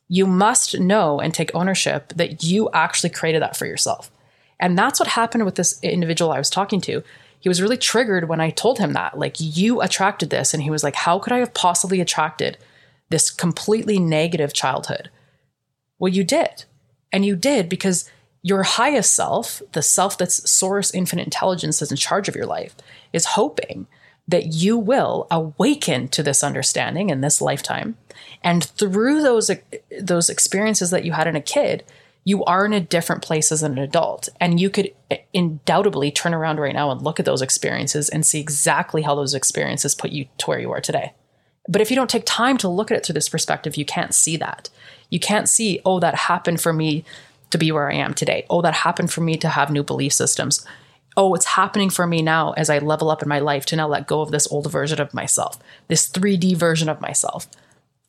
You 0.07 0.27
must 0.27 0.79
know 0.79 1.19
and 1.19 1.33
take 1.33 1.53
ownership 1.55 2.13
that 2.15 2.43
you 2.43 2.69
actually 2.73 3.09
created 3.09 3.41
that 3.41 3.55
for 3.55 3.65
yourself. 3.65 4.11
And 4.59 4.77
that's 4.77 4.99
what 4.99 5.09
happened 5.09 5.45
with 5.45 5.55
this 5.55 5.79
individual 5.81 6.31
I 6.31 6.37
was 6.37 6.49
talking 6.49 6.79
to 6.81 7.03
he 7.41 7.49
was 7.49 7.61
really 7.61 7.75
triggered 7.75 8.29
when 8.29 8.39
I 8.39 8.51
told 8.51 8.77
him 8.77 8.93
that, 8.93 9.17
like, 9.17 9.35
you 9.39 9.81
attracted 9.81 10.29
this. 10.29 10.53
And 10.53 10.63
he 10.63 10.69
was 10.69 10.83
like, 10.83 10.95
how 10.95 11.19
could 11.19 11.33
I 11.33 11.39
have 11.39 11.53
possibly 11.53 11.99
attracted 11.99 12.57
this 13.09 13.31
completely 13.31 13.99
negative 13.99 14.53
childhood? 14.53 15.09
Well, 15.99 16.13
you 16.13 16.23
did. 16.23 16.65
And 17.11 17.25
you 17.25 17.35
did 17.35 17.67
because 17.67 18.09
your 18.43 18.63
highest 18.63 19.13
self, 19.13 19.61
the 19.71 19.81
self 19.81 20.17
that's 20.17 20.49
source 20.49 20.93
infinite 20.93 21.25
intelligence 21.25 21.79
that's 21.79 21.91
in 21.91 21.97
charge 21.97 22.29
of 22.29 22.35
your 22.35 22.45
life, 22.45 22.75
is 23.11 23.25
hoping 23.25 23.87
that 24.27 24.53
you 24.53 24.77
will 24.77 25.27
awaken 25.31 26.07
to 26.09 26.23
this 26.23 26.43
understanding 26.43 27.09
in 27.09 27.21
this 27.21 27.41
lifetime. 27.41 27.97
And 28.43 28.63
through 28.63 29.23
those, 29.23 29.49
those 29.99 30.29
experiences 30.29 30.91
that 30.91 31.05
you 31.05 31.11
had 31.11 31.27
in 31.27 31.35
a 31.35 31.41
kid, 31.41 31.83
you 32.23 32.43
are 32.45 32.65
in 32.65 32.73
a 32.73 32.79
different 32.79 33.21
place 33.21 33.51
as 33.51 33.63
an 33.63 33.77
adult. 33.77 34.29
And 34.39 34.59
you 34.59 34.69
could 34.69 34.91
undoubtedly 35.33 36.11
turn 36.11 36.33
around 36.33 36.59
right 36.59 36.73
now 36.73 36.91
and 36.91 37.01
look 37.01 37.19
at 37.19 37.25
those 37.25 37.41
experiences 37.41 38.09
and 38.09 38.25
see 38.25 38.39
exactly 38.39 39.01
how 39.01 39.15
those 39.15 39.33
experiences 39.33 39.95
put 39.95 40.11
you 40.11 40.27
to 40.37 40.45
where 40.45 40.59
you 40.59 40.71
are 40.71 40.81
today. 40.81 41.13
But 41.67 41.81
if 41.81 41.89
you 41.89 41.95
don't 41.95 42.09
take 42.09 42.23
time 42.25 42.57
to 42.57 42.67
look 42.67 42.91
at 42.91 42.97
it 42.97 43.05
through 43.05 43.13
this 43.13 43.29
perspective, 43.29 43.75
you 43.75 43.85
can't 43.85 44.13
see 44.13 44.37
that. 44.37 44.69
You 45.09 45.19
can't 45.19 45.49
see, 45.49 45.79
oh, 45.85 45.99
that 45.99 46.15
happened 46.15 46.61
for 46.61 46.73
me 46.73 47.03
to 47.49 47.57
be 47.57 47.71
where 47.71 47.91
I 47.91 47.95
am 47.95 48.13
today. 48.13 48.45
Oh, 48.49 48.61
that 48.61 48.73
happened 48.73 49.11
for 49.11 49.21
me 49.21 49.35
to 49.37 49.49
have 49.49 49.71
new 49.71 49.83
belief 49.83 50.13
systems. 50.13 50.65
Oh, 51.17 51.33
it's 51.33 51.45
happening 51.45 51.89
for 51.89 52.07
me 52.07 52.21
now 52.21 52.51
as 52.53 52.69
I 52.69 52.79
level 52.79 53.09
up 53.11 53.21
in 53.21 53.29
my 53.29 53.39
life 53.39 53.65
to 53.67 53.75
now 53.75 53.87
let 53.87 54.07
go 54.07 54.21
of 54.21 54.31
this 54.31 54.47
old 54.51 54.71
version 54.71 55.01
of 55.01 55.13
myself, 55.13 55.59
this 55.87 56.09
3D 56.09 56.55
version 56.55 56.87
of 56.87 57.01
myself. 57.01 57.47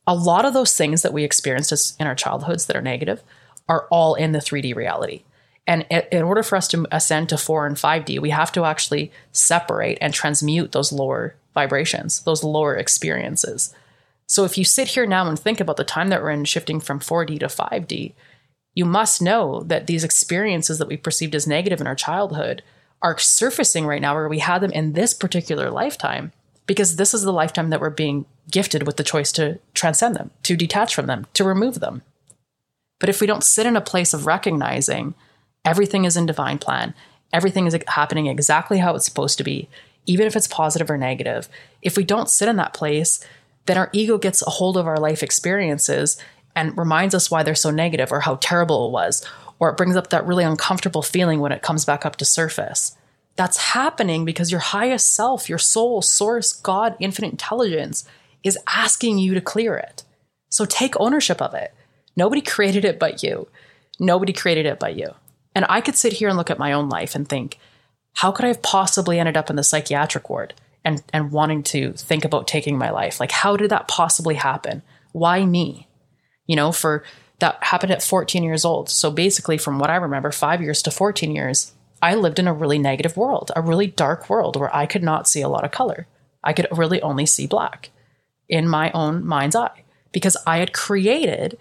A 0.07 0.15
lot 0.15 0.45
of 0.45 0.55
those 0.55 0.77
things 0.77 1.03
that 1.03 1.13
we 1.13 1.25
experienced 1.25 2.01
in 2.01 2.07
our 2.07 2.15
childhoods 2.15 2.67
that 2.67 2.77
are 2.77 2.83
negative 2.83 3.23
are 3.69 3.87
all 3.91 4.15
in 4.15 4.33
the 4.33 4.39
3D 4.39 4.75
reality. 4.75 5.23
And 5.67 5.83
in 6.11 6.23
order 6.23 6.43
for 6.43 6.57
us 6.57 6.67
to 6.69 6.87
ascend 6.91 7.29
to 7.29 7.39
4 7.39 7.67
and 7.67 7.77
5D, 7.77 8.21
we 8.21 8.31
have 8.31 8.51
to 8.53 8.65
actually 8.65 9.13
separate 9.31 9.99
and 10.01 10.13
transmute 10.13 10.73
those 10.73 10.93
lower 10.93 11.37
vibrations, 11.55 12.23
those 12.25 12.43
lower 12.43 12.75
experiences. 12.75 13.75
So 14.27 14.45
if 14.45 14.59
you 14.59 14.65
sit 14.65 14.89
here 14.89 15.07
now 15.07 15.29
and 15.29 15.39
think 15.39 15.61
about 15.61 15.77
the 15.77 15.85
time 15.85 16.09
that 16.09 16.23
we're 16.23 16.31
in 16.31 16.45
shifting 16.47 16.81
from 16.81 16.99
4D 16.99 17.39
to 17.41 17.47
5D, 17.47 18.15
you 18.75 18.85
must 18.85 19.23
know 19.23 19.63
that 19.65 19.87
these 19.87 20.03
experiences 20.03 20.79
that 20.79 20.89
we 20.89 20.97
perceived 20.97 21.35
as 21.35 21.47
negative 21.47 21.81
in 21.81 21.87
our 21.87 21.95
childhood 21.95 22.63
are 23.03 23.19
surfacing 23.19 23.87
right 23.87 24.01
now 24.01 24.15
where 24.15 24.29
we 24.29 24.39
had 24.39 24.61
them 24.61 24.73
in 24.73 24.95
this 24.95 25.13
particular 25.13 25.71
lifetime 25.71 26.33
because 26.67 26.97
this 26.97 27.13
is 27.13 27.23
the 27.23 27.33
lifetime 27.33 27.71
that 27.71 27.81
we're 27.81 27.91
being 27.91 28.25
gifted 28.51 28.87
with 28.87 28.97
the 28.97 29.05
choice 29.05 29.33
to 29.33 29.59
transcend 29.75 30.17
them, 30.17 30.31
to 30.43 30.57
detach 30.57 30.95
from 30.95 31.07
them, 31.07 31.27
to 31.35 31.45
remove 31.45 31.81
them. 31.81 32.03
But 33.03 33.09
if 33.09 33.21
we 33.21 33.27
don't 33.27 33.43
sit 33.43 33.67
in 33.67 33.75
a 33.75 33.81
place 33.81 34.15
of 34.15 34.27
recognizing 34.27 35.15
everything 35.65 36.05
is 36.05 36.17
in 36.17 36.25
divine 36.25 36.59
plan, 36.59 36.95
everything 37.33 37.67
is 37.67 37.77
happening 37.89 38.29
exactly 38.29 38.79
how 38.79 38.95
it's 38.95 39.05
supposed 39.05 39.39
to 39.39 39.45
be, 39.45 39.69
even 40.07 40.25
if 40.25 40.37
it's 40.37 40.47
positive 40.47 40.89
or 40.89 40.97
negative, 40.97 41.49
if 41.83 41.97
we 41.97 42.05
don't 42.05 42.31
sit 42.31 42.49
in 42.49 42.55
that 42.55 42.75
place, 42.75 43.19
then 43.67 43.77
our 43.77 43.91
ego 43.93 44.19
gets 44.19 44.41
a 44.41 44.51
hold 44.51 44.77
of 44.77 44.87
our 44.87 45.01
life 45.01 45.21
experiences 45.21 46.17
and 46.55 46.79
reminds 46.79 47.13
us 47.13 47.29
why 47.29 47.43
they're 47.43 47.57
so 47.57 47.73
negative 47.73 48.13
or 48.13 48.21
how 48.21 48.37
terrible 48.37 48.87
it 48.87 48.93
was, 48.93 49.27
or 49.59 49.69
it 49.69 49.77
brings 49.77 49.97
up 49.97 50.11
that 50.11 50.25
really 50.25 50.45
uncomfortable 50.45 51.03
feeling 51.03 51.41
when 51.41 51.51
it 51.51 51.61
comes 51.61 51.85
back 51.85 52.07
up 52.07 52.15
to 52.15 52.25
surface. 52.25 52.97
That's 53.35 53.57
happening 53.57 54.25
because 54.25 54.53
your 54.53 54.61
highest 54.61 55.13
self, 55.13 55.49
your 55.49 55.59
soul, 55.59 56.03
source, 56.03 56.53
God, 56.53 56.95
infinite 57.01 57.33
intelligence 57.33 58.05
is 58.45 58.59
asking 58.69 59.19
you 59.19 59.35
to 59.35 59.41
clear 59.41 59.75
it. 59.75 60.05
So 60.51 60.65
take 60.65 60.95
ownership 61.01 61.43
of 61.43 61.53
it. 61.55 61.75
Nobody 62.17 62.41
created 62.41 62.85
it 62.85 62.99
but 62.99 63.23
you. 63.23 63.49
Nobody 63.99 64.33
created 64.33 64.67
it 64.67 64.79
but 64.79 64.97
you. 64.97 65.15
And 65.55 65.67
I 65.69 65.81
could 65.81 65.97
sit 65.97 66.15
here 66.15 66.29
and 66.29 66.37
look 66.37 66.51
at 66.51 66.59
my 66.59 66.73
own 66.73 66.89
life 66.89 67.15
and 67.15 67.29
think, 67.29 67.59
how 68.15 68.33
could 68.33 68.45
I 68.45 68.49
have 68.49 68.63
possibly 68.63 69.19
ended 69.19 69.37
up 69.37 69.51
in 69.51 69.57
the 69.57 69.63
psychiatric 69.63 70.29
ward 70.29 70.55
and, 70.85 71.03
and 71.13 71.33
wanting 71.33 71.63
to 71.65 71.93
think 71.93 72.25
about 72.25 72.47
taking 72.49 72.79
my 72.79 72.91
life? 72.91 73.21
Like, 73.21 73.33
how 73.33 73.57
did 73.57 73.71
that 73.71 73.89
possibly 73.89 74.35
happen? 74.35 74.83
Why 75.13 75.45
me? 75.45 75.89
You 76.47 76.57
know, 76.57 76.73
for 76.73 77.05
that 77.39 77.63
happened 77.63 77.93
at 77.93 78.03
14 78.03 78.43
years 78.43 78.65
old. 78.65 78.89
So 78.89 79.11
basically, 79.11 79.59
from 79.59 79.79
what 79.79 79.91
I 79.91 79.97
remember, 79.97 80.31
five 80.31 80.63
years 80.63 80.83
to 80.83 80.91
14 80.91 81.35
years, 81.35 81.73
I 82.01 82.15
lived 82.15 82.39
in 82.39 82.49
a 82.49 82.53
really 82.53 82.79
negative 82.79 83.17
world, 83.17 83.51
a 83.55 83.63
really 83.63 83.87
dark 83.87 84.29
world 84.29 84.57
where 84.57 84.75
I 84.75 84.87
could 84.87 85.03
not 85.03 85.29
see 85.29 85.41
a 85.41 85.49
lot 85.49 85.65
of 85.65 85.71
color. 85.71 86.07
I 86.45 86.53
could 86.53 86.67
really 86.71 87.01
only 87.03 87.27
see 87.27 87.47
black 87.47 87.91
in 88.49 88.69
my 88.69 88.91
own 88.93 89.25
mind's 89.25 89.57
eye 89.57 89.83
because 90.13 90.37
I 90.47 90.59
had 90.59 90.73
created 90.73 91.59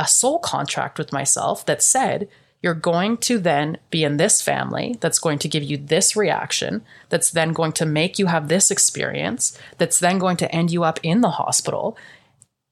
a 0.00 0.08
soul 0.08 0.38
contract 0.38 0.98
with 0.98 1.12
myself 1.12 1.64
that 1.66 1.82
said, 1.82 2.26
you're 2.62 2.74
going 2.74 3.18
to 3.18 3.38
then 3.38 3.78
be 3.90 4.02
in 4.02 4.16
this 4.16 4.40
family 4.42 4.96
that's 5.00 5.18
going 5.18 5.38
to 5.38 5.48
give 5.48 5.62
you 5.62 5.76
this 5.76 6.16
reaction, 6.16 6.82
that's 7.10 7.30
then 7.30 7.52
going 7.52 7.72
to 7.72 7.86
make 7.86 8.18
you 8.18 8.26
have 8.26 8.48
this 8.48 8.70
experience, 8.70 9.56
that's 9.76 9.98
then 9.98 10.18
going 10.18 10.38
to 10.38 10.50
end 10.54 10.70
you 10.70 10.84
up 10.84 10.98
in 11.02 11.20
the 11.20 11.30
hospital, 11.30 11.96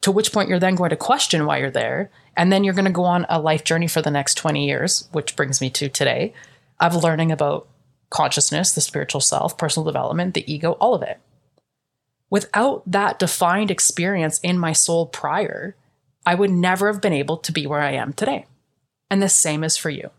to 0.01 0.11
which 0.11 0.33
point 0.33 0.49
you're 0.49 0.59
then 0.59 0.75
going 0.75 0.91
to 0.91 0.97
question 0.97 1.45
why 1.45 1.59
you're 1.59 1.71
there. 1.71 2.11
And 2.37 2.53
then 2.53 2.65
you're 2.65 2.75
going 2.75 2.85
to 2.87 2.91
go 2.91 3.05
on 3.05 3.27
a 3.29 3.41
life 3.41 3.65
journey 3.65 3.89
for 3.89 4.01
the 4.01 4.11
next 4.11 4.35
20 4.35 4.67
years, 4.67 5.09
which 5.13 5.37
brings 5.37 5.61
me 5.61 5.69
to 5.71 5.89
today, 5.89 6.33
of 6.81 6.95
learning 6.95 7.33
about 7.33 7.69
consciousness, 8.09 8.73
the 8.73 8.81
spiritual 8.81 9.21
self, 9.21 9.59
personal 9.59 9.85
development, 9.85 10.35
the 10.35 10.51
ego, 10.51 10.73
all 10.73 10.95
of 10.95 11.03
it. 11.03 11.21
Without 12.31 12.83
that 12.91 13.19
defined 13.19 13.71
experience 13.71 14.39
in 14.41 14.59
my 14.59 14.73
soul 14.73 15.07
prior, 15.07 15.75
I 16.29 16.35
would 16.35 16.51
never 16.51 16.93
have 16.93 17.01
been 17.01 17.15
able 17.15 17.39
to 17.39 17.53
be 17.53 17.67
where 17.67 17.81
I 17.81 17.93
am 17.93 18.13
today. 18.13 18.45
And 19.09 19.23
the 19.23 19.31
same 19.31 19.65
is 19.65 19.79
for 19.79 19.89
you. 19.89 20.11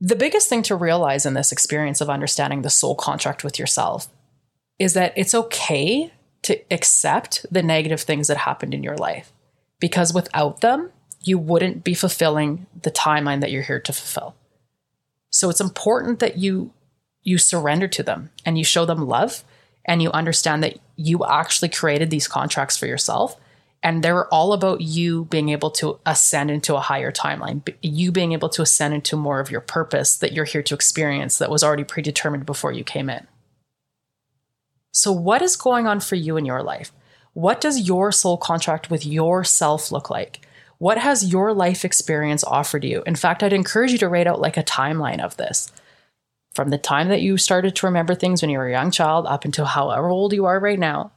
The 0.00 0.14
biggest 0.14 0.48
thing 0.48 0.62
to 0.62 0.76
realize 0.76 1.26
in 1.26 1.34
this 1.34 1.50
experience 1.50 2.00
of 2.00 2.08
understanding 2.08 2.62
the 2.62 2.70
soul 2.70 2.94
contract 2.94 3.42
with 3.42 3.58
yourself 3.58 4.06
is 4.78 4.94
that 4.94 5.12
it's 5.16 5.34
okay 5.34 6.12
to 6.42 6.60
accept 6.70 7.44
the 7.50 7.64
negative 7.64 8.00
things 8.00 8.28
that 8.28 8.36
happened 8.36 8.74
in 8.74 8.84
your 8.84 8.96
life 8.96 9.32
because 9.80 10.14
without 10.14 10.60
them, 10.60 10.92
you 11.20 11.36
wouldn't 11.36 11.82
be 11.82 11.94
fulfilling 11.94 12.68
the 12.80 12.92
timeline 12.92 13.40
that 13.40 13.50
you're 13.50 13.64
here 13.64 13.80
to 13.80 13.92
fulfill. 13.92 14.36
So 15.30 15.50
it's 15.50 15.60
important 15.60 16.20
that 16.20 16.38
you 16.38 16.72
you 17.24 17.38
surrender 17.38 17.88
to 17.88 18.04
them 18.04 18.30
and 18.46 18.56
you 18.56 18.62
show 18.62 18.84
them 18.84 19.08
love 19.08 19.42
and 19.90 20.00
you 20.00 20.10
understand 20.12 20.62
that 20.62 20.78
you 20.94 21.24
actually 21.24 21.68
created 21.68 22.10
these 22.10 22.28
contracts 22.28 22.76
for 22.76 22.86
yourself 22.86 23.36
and 23.82 24.04
they're 24.04 24.32
all 24.32 24.52
about 24.52 24.80
you 24.80 25.24
being 25.24 25.48
able 25.48 25.70
to 25.72 25.98
ascend 26.06 26.48
into 26.48 26.76
a 26.76 26.80
higher 26.80 27.10
timeline 27.10 27.60
you 27.82 28.12
being 28.12 28.30
able 28.30 28.48
to 28.48 28.62
ascend 28.62 28.94
into 28.94 29.16
more 29.16 29.40
of 29.40 29.50
your 29.50 29.60
purpose 29.60 30.16
that 30.16 30.32
you're 30.32 30.44
here 30.44 30.62
to 30.62 30.76
experience 30.76 31.38
that 31.38 31.50
was 31.50 31.64
already 31.64 31.82
predetermined 31.82 32.46
before 32.46 32.70
you 32.70 32.84
came 32.84 33.10
in. 33.10 33.26
So 34.92 35.10
what 35.10 35.42
is 35.42 35.56
going 35.56 35.88
on 35.88 35.98
for 35.98 36.14
you 36.14 36.36
in 36.36 36.44
your 36.44 36.62
life? 36.62 36.92
What 37.32 37.60
does 37.60 37.88
your 37.88 38.12
soul 38.12 38.36
contract 38.36 38.90
with 38.90 39.04
yourself 39.04 39.90
look 39.90 40.08
like? 40.08 40.46
What 40.78 40.98
has 40.98 41.32
your 41.32 41.52
life 41.52 41.84
experience 41.84 42.44
offered 42.44 42.84
you? 42.84 43.02
In 43.06 43.16
fact 43.16 43.42
i'd 43.42 43.52
encourage 43.52 43.90
you 43.90 43.98
to 43.98 44.08
write 44.08 44.28
out 44.28 44.40
like 44.40 44.56
a 44.56 44.62
timeline 44.62 45.20
of 45.20 45.36
this 45.36 45.72
from 46.54 46.70
the 46.70 46.78
time 46.78 47.08
that 47.08 47.22
you 47.22 47.36
started 47.36 47.76
to 47.76 47.86
remember 47.86 48.14
things 48.14 48.42
when 48.42 48.50
you 48.50 48.58
were 48.58 48.68
a 48.68 48.72
young 48.72 48.90
child 48.90 49.26
up 49.26 49.44
until 49.44 49.66
however 49.66 50.08
old 50.08 50.32
you 50.32 50.46
are 50.46 50.58
right 50.58 50.78
now 50.78 51.12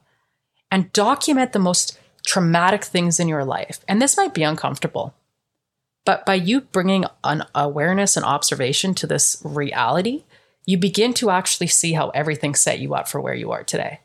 and 0.72 0.94
document 0.94 1.54
the 1.54 1.60
most 1.60 2.00
traumatic 2.25 2.84
things 2.84 3.20
in 3.20 3.28
your 3.28 3.44
life. 3.46 3.80
And 3.88 4.02
this 4.02 4.18
might 4.18 4.34
be 4.34 4.44
uncomfortable. 4.44 5.13
But 6.06 6.25
by 6.25 6.36
you 6.36 6.62
bringing 6.62 7.06
an 7.24 7.46
awareness 7.56 8.18
and 8.18 8.25
observation 8.25 8.94
to 8.96 9.08
this 9.08 9.42
reality, 9.44 10.24
you 10.66 10.78
begin 10.78 11.13
to 11.16 11.30
actually 11.30 11.68
see 11.68 11.94
how 11.94 12.10
everything 12.10 12.56
set 12.56 12.80
you 12.80 12.94
up 12.94 13.08
for 13.08 13.22
where 13.22 13.34
you 13.34 13.52
are 13.52 13.63
today. 13.63 14.00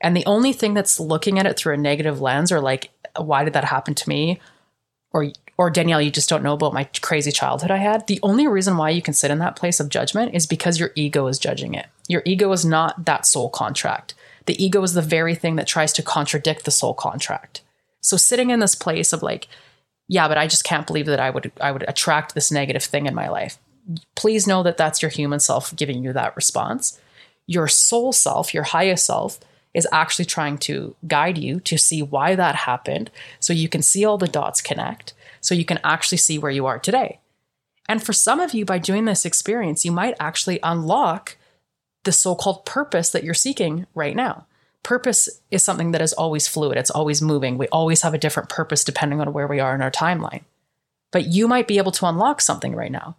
And 0.00 0.16
the 0.16 0.26
only 0.26 0.52
thing 0.52 0.74
that's 0.74 1.00
looking 1.00 1.38
at 1.38 1.46
it 1.46 1.58
through 1.58 1.74
a 1.74 1.78
negative 1.78 2.20
lens 2.20 2.52
or 2.52 2.60
like, 2.60 2.90
why 3.16 3.44
did 3.44 3.54
that 3.54 3.64
happen 3.64 3.94
to 3.94 4.08
me? 4.08 4.40
Or, 5.12 5.26
or 5.58 5.70
Danielle, 5.70 6.02
you 6.02 6.10
just 6.10 6.28
don't 6.28 6.42
know 6.42 6.52
about 6.52 6.74
my 6.74 6.84
crazy 7.00 7.32
childhood 7.32 7.70
I 7.70 7.78
had. 7.78 8.06
The 8.06 8.20
only 8.22 8.46
reason 8.46 8.76
why 8.76 8.90
you 8.90 9.00
can 9.00 9.14
sit 9.14 9.30
in 9.30 9.38
that 9.38 9.56
place 9.56 9.80
of 9.80 9.88
judgment 9.88 10.34
is 10.34 10.46
because 10.46 10.78
your 10.78 10.90
ego 10.94 11.26
is 11.28 11.38
judging 11.38 11.74
it. 11.74 11.86
Your 12.08 12.22
ego 12.26 12.52
is 12.52 12.64
not 12.64 13.06
that 13.06 13.26
soul 13.26 13.48
contract. 13.48 14.14
The 14.44 14.62
ego 14.62 14.82
is 14.82 14.92
the 14.92 15.02
very 15.02 15.34
thing 15.34 15.56
that 15.56 15.66
tries 15.66 15.92
to 15.94 16.02
contradict 16.02 16.64
the 16.64 16.70
soul 16.70 16.94
contract. 16.94 17.62
So 18.00 18.16
sitting 18.16 18.50
in 18.50 18.60
this 18.60 18.74
place 18.74 19.12
of 19.12 19.22
like, 19.22 19.48
yeah, 20.08 20.28
but 20.28 20.38
I 20.38 20.46
just 20.46 20.64
can't 20.64 20.86
believe 20.86 21.06
that 21.06 21.20
I 21.20 21.30
would 21.30 21.50
I 21.60 21.72
would 21.72 21.84
attract 21.88 22.34
this 22.34 22.52
negative 22.52 22.84
thing 22.84 23.06
in 23.06 23.14
my 23.14 23.28
life. 23.28 23.58
Please 24.14 24.46
know 24.46 24.62
that 24.62 24.76
that's 24.76 25.02
your 25.02 25.10
human 25.10 25.40
self 25.40 25.74
giving 25.74 26.04
you 26.04 26.12
that 26.12 26.36
response. 26.36 27.00
Your 27.46 27.66
soul 27.66 28.12
self, 28.12 28.54
your 28.54 28.64
highest 28.64 29.06
self, 29.06 29.40
is 29.74 29.86
actually 29.92 30.24
trying 30.24 30.58
to 30.58 30.94
guide 31.06 31.38
you 31.38 31.60
to 31.60 31.76
see 31.76 32.02
why 32.02 32.34
that 32.34 32.54
happened 32.54 33.10
so 33.40 33.52
you 33.52 33.68
can 33.68 33.82
see 33.82 34.04
all 34.04 34.16
the 34.18 34.26
dots 34.26 34.62
connect, 34.62 35.12
so 35.46 35.54
you 35.54 35.64
can 35.64 35.78
actually 35.84 36.18
see 36.18 36.38
where 36.38 36.50
you 36.50 36.66
are 36.66 36.80
today. 36.80 37.20
And 37.88 38.02
for 38.02 38.12
some 38.12 38.40
of 38.40 38.52
you, 38.52 38.64
by 38.64 38.78
doing 38.78 39.04
this 39.04 39.24
experience, 39.24 39.84
you 39.84 39.92
might 39.92 40.16
actually 40.18 40.58
unlock 40.60 41.36
the 42.02 42.10
so 42.10 42.34
called 42.34 42.66
purpose 42.66 43.10
that 43.10 43.22
you're 43.22 43.32
seeking 43.32 43.86
right 43.94 44.16
now. 44.16 44.46
Purpose 44.82 45.28
is 45.52 45.62
something 45.62 45.92
that 45.92 46.02
is 46.02 46.12
always 46.12 46.48
fluid, 46.48 46.76
it's 46.76 46.90
always 46.90 47.22
moving. 47.22 47.58
We 47.58 47.68
always 47.68 48.02
have 48.02 48.12
a 48.12 48.18
different 48.18 48.48
purpose 48.48 48.82
depending 48.82 49.20
on 49.20 49.32
where 49.32 49.46
we 49.46 49.60
are 49.60 49.72
in 49.72 49.82
our 49.82 49.90
timeline. 49.90 50.42
But 51.12 51.26
you 51.26 51.46
might 51.46 51.68
be 51.68 51.78
able 51.78 51.92
to 51.92 52.06
unlock 52.06 52.40
something 52.40 52.74
right 52.74 52.90
now. 52.90 53.16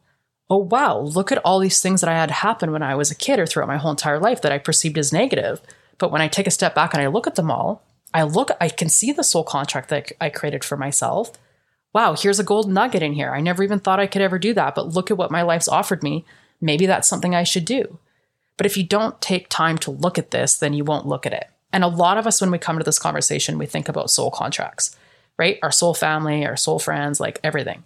Oh, 0.50 0.58
wow, 0.58 1.00
look 1.00 1.32
at 1.32 1.40
all 1.46 1.60
these 1.60 1.82
things 1.82 2.02
that 2.02 2.10
I 2.10 2.16
had 2.16 2.32
happen 2.32 2.72
when 2.72 2.84
I 2.84 2.96
was 2.96 3.10
a 3.10 3.16
kid 3.16 3.40
or 3.40 3.46
throughout 3.46 3.68
my 3.70 3.78
whole 3.78 3.92
entire 3.92 4.20
life 4.20 4.42
that 4.42 4.52
I 4.52 4.58
perceived 4.58 4.98
as 4.98 5.14
negative. 5.14 5.62
But 5.98 6.12
when 6.12 6.22
I 6.22 6.28
take 6.28 6.48
a 6.48 6.52
step 6.52 6.76
back 6.76 6.94
and 6.94 7.02
I 7.02 7.08
look 7.08 7.26
at 7.26 7.36
them 7.36 7.50
all, 7.50 7.84
I 8.14 8.24
look, 8.24 8.52
I 8.60 8.68
can 8.68 8.90
see 8.90 9.14
the 9.14 9.24
soul 9.24 9.44
contract 9.44 9.90
that 9.90 10.12
I 10.20 10.30
created 10.30 10.64
for 10.64 10.78
myself. 10.78 11.32
Wow, 11.98 12.14
here's 12.14 12.40
a 12.40 12.44
gold 12.44 12.70
nugget 12.70 13.02
in 13.02 13.14
here. 13.14 13.34
I 13.34 13.42
never 13.42 13.64
even 13.64 13.80
thought 13.80 14.00
I 14.00 14.06
could 14.06 14.22
ever 14.22 14.38
do 14.38 14.54
that, 14.54 14.76
but 14.76 14.94
look 14.94 15.10
at 15.10 15.18
what 15.18 15.32
my 15.32 15.42
life's 15.42 15.68
offered 15.68 16.04
me. 16.04 16.26
Maybe 16.62 16.86
that's 16.86 17.08
something 17.08 17.34
I 17.34 17.42
should 17.42 17.66
do. 17.66 17.98
But 18.56 18.68
if 18.68 18.78
you 18.78 18.84
don't 18.84 19.20
take 19.20 19.50
time 19.50 19.80
to 19.80 19.90
look 19.90 20.20
at 20.20 20.30
this, 20.30 20.56
then 20.56 20.76
you 20.76 20.84
won't 20.84 21.08
look 21.08 21.26
at 21.26 21.34
it. 21.34 21.50
And 21.74 21.84
a 21.84 21.88
lot 21.88 22.20
of 22.20 22.28
us, 22.28 22.40
when 22.40 22.52
we 22.52 22.60
come 22.60 22.78
to 22.78 22.84
this 22.84 23.00
conversation, 23.00 23.58
we 23.58 23.66
think 23.66 23.90
about 23.90 24.12
soul 24.12 24.30
contracts, 24.30 24.96
right? 25.40 25.58
Our 25.64 25.72
soul 25.72 25.96
family, 25.96 26.46
our 26.46 26.56
soul 26.56 26.78
friends, 26.78 27.20
like 27.20 27.40
everything. 27.44 27.84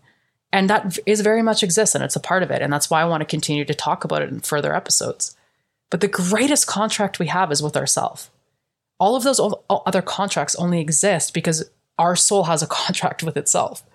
And 0.51 0.69
that 0.69 0.99
is 1.05 1.21
very 1.21 1.41
much 1.41 1.63
exists 1.63 1.95
and 1.95 2.03
it's 2.03 2.17
a 2.17 2.19
part 2.19 2.43
of 2.43 2.51
it. 2.51 2.61
And 2.61 2.73
that's 2.73 2.89
why 2.89 2.99
I 2.99 3.05
want 3.05 3.21
to 3.21 3.25
continue 3.25 3.63
to 3.63 3.73
talk 3.73 4.03
about 4.03 4.23
it 4.23 4.29
in 4.29 4.41
further 4.41 4.75
episodes. 4.75 5.37
But 5.89 6.01
the 6.01 6.09
greatest 6.09 6.67
contract 6.67 7.17
we 7.17 7.27
have 7.27 7.49
is 7.49 7.63
with 7.63 7.77
ourselves. 7.77 8.29
All 8.99 9.15
of 9.15 9.23
those 9.23 9.39
other 9.69 10.01
contracts 10.01 10.55
only 10.55 10.81
exist 10.81 11.33
because 11.33 11.69
our 11.97 12.17
soul 12.17 12.43
has 12.43 12.61
a 12.61 12.67
contract 12.81 13.23
with 13.23 13.37
itself. 13.37 13.85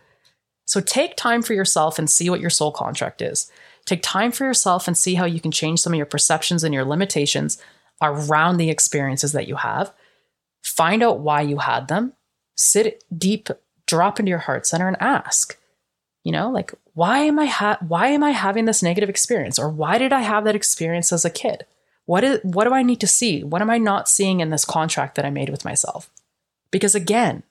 So 0.67 0.81
take 0.81 1.17
time 1.17 1.43
for 1.43 1.55
yourself 1.55 1.99
and 1.99 2.11
see 2.11 2.29
what 2.29 2.41
your 2.41 2.51
soul 2.51 2.73
contract 2.73 3.23
is. 3.23 3.51
Take 3.87 4.03
time 4.03 4.33
for 4.33 4.45
yourself 4.45 4.87
and 4.89 4.99
see 4.99 5.15
how 5.15 5.25
you 5.25 5.41
can 5.41 5.53
change 5.53 5.81
some 5.81 5.93
of 5.93 5.97
your 5.97 6.07
perceptions 6.07 6.65
and 6.65 6.75
your 6.75 6.85
limitations 6.85 7.63
around 8.03 8.57
the 8.57 8.69
experiences 8.69 9.33
that 9.33 9.49
you 9.49 9.57
have. 9.57 9.93
Find 10.63 11.03
out 11.03 11.21
why 11.21 11.43
you 11.43 11.59
had 11.59 11.87
them. 11.87 12.13
Sit 12.57 13.05
deep, 13.17 13.49
drop 13.87 14.19
into 14.19 14.31
your 14.31 14.41
heart 14.41 14.67
center 14.67 14.89
and 14.89 15.01
ask. 15.01 15.57
You 16.25 16.33
know, 16.33 16.51
like 16.51 16.75
why 16.95 17.21
am 17.21 17.39
I 17.39 17.47
ha- 17.47 17.79
why 17.87 18.09
am 18.09 18.25
I 18.25 18.33
having 18.33 18.65
this 18.65 18.83
negative 18.83 19.09
experience 19.09 19.61
or 19.61 19.69
why 19.69 19.99
did 19.99 20.13
I 20.13 20.23
have 20.23 20.45
that 20.45 20.57
experience 20.57 21.13
as 21.13 21.25
a 21.25 21.31
kid? 21.31 21.65
What 22.07 22.25
is 22.25 22.41
what 22.43 22.65
do 22.65 22.73
I 22.73 22.83
need 22.83 23.01
to 23.01 23.07
see? 23.07 23.45
What 23.45 23.63
am 23.63 23.71
I 23.71 23.79
not 23.79 24.09
seeing 24.09 24.41
in 24.41 24.51
this 24.51 24.65
contract 24.65 25.15
that 25.15 25.25
I 25.25 25.31
made 25.31 25.51
with 25.51 25.65
myself? 25.65 26.11
Because 26.73 26.97
again, 26.97 27.45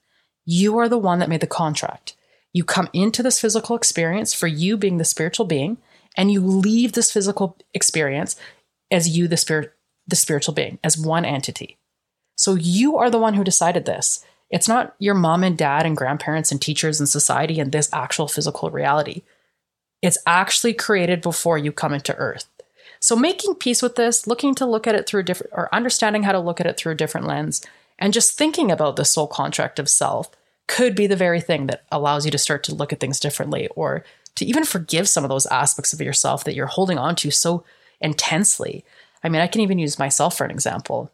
you 0.44 0.76
are 0.76 0.90
the 0.90 0.98
one 0.98 1.20
that 1.20 1.30
made 1.30 1.40
the 1.40 1.46
contract. 1.46 2.14
You 2.56 2.64
come 2.64 2.88
into 2.94 3.22
this 3.22 3.38
physical 3.38 3.76
experience 3.76 4.32
for 4.32 4.46
you 4.46 4.78
being 4.78 4.96
the 4.96 5.04
spiritual 5.04 5.44
being 5.44 5.76
and 6.16 6.32
you 6.32 6.40
leave 6.40 6.92
this 6.94 7.12
physical 7.12 7.58
experience 7.74 8.34
as 8.90 9.14
you 9.14 9.28
the 9.28 9.36
spirit 9.36 9.74
the 10.06 10.16
spiritual 10.16 10.54
being 10.54 10.78
as 10.82 10.96
one 10.96 11.26
entity. 11.26 11.76
So 12.34 12.54
you 12.54 12.96
are 12.96 13.10
the 13.10 13.18
one 13.18 13.34
who 13.34 13.44
decided 13.44 13.84
this. 13.84 14.24
It's 14.48 14.68
not 14.68 14.94
your 14.98 15.12
mom 15.12 15.44
and 15.44 15.58
dad 15.58 15.84
and 15.84 15.98
grandparents 15.98 16.50
and 16.50 16.58
teachers 16.58 16.98
and 16.98 17.06
society 17.06 17.60
and 17.60 17.72
this 17.72 17.90
actual 17.92 18.26
physical 18.26 18.70
reality. 18.70 19.20
It's 20.00 20.16
actually 20.26 20.72
created 20.72 21.20
before 21.20 21.58
you 21.58 21.72
come 21.72 21.92
into 21.92 22.16
earth. 22.16 22.48
So 23.00 23.16
making 23.16 23.56
peace 23.56 23.82
with 23.82 23.96
this 23.96 24.26
looking 24.26 24.54
to 24.54 24.64
look 24.64 24.86
at 24.86 24.94
it 24.94 25.06
through 25.06 25.20
a 25.20 25.24
different 25.24 25.52
or 25.54 25.68
understanding 25.74 26.22
how 26.22 26.32
to 26.32 26.40
look 26.40 26.58
at 26.58 26.66
it 26.66 26.78
through 26.78 26.92
a 26.92 26.96
different 26.96 27.26
lens 27.26 27.60
and 27.98 28.14
just 28.14 28.38
thinking 28.38 28.70
about 28.70 28.96
the 28.96 29.04
soul 29.04 29.26
contract 29.26 29.78
of 29.78 29.90
self 29.90 30.30
could 30.66 30.94
be 30.94 31.06
the 31.06 31.16
very 31.16 31.40
thing 31.40 31.66
that 31.66 31.84
allows 31.92 32.24
you 32.24 32.30
to 32.30 32.38
start 32.38 32.64
to 32.64 32.74
look 32.74 32.92
at 32.92 33.00
things 33.00 33.20
differently 33.20 33.68
or 33.76 34.04
to 34.34 34.44
even 34.44 34.64
forgive 34.64 35.08
some 35.08 35.24
of 35.24 35.30
those 35.30 35.46
aspects 35.46 35.92
of 35.92 36.00
yourself 36.00 36.44
that 36.44 36.54
you're 36.54 36.66
holding 36.66 36.98
on 36.98 37.16
to 37.16 37.30
so 37.30 37.64
intensely. 38.00 38.84
I 39.24 39.28
mean, 39.28 39.40
I 39.40 39.46
can 39.46 39.60
even 39.60 39.78
use 39.78 39.98
myself 39.98 40.36
for 40.36 40.44
an 40.44 40.50
example. 40.50 41.10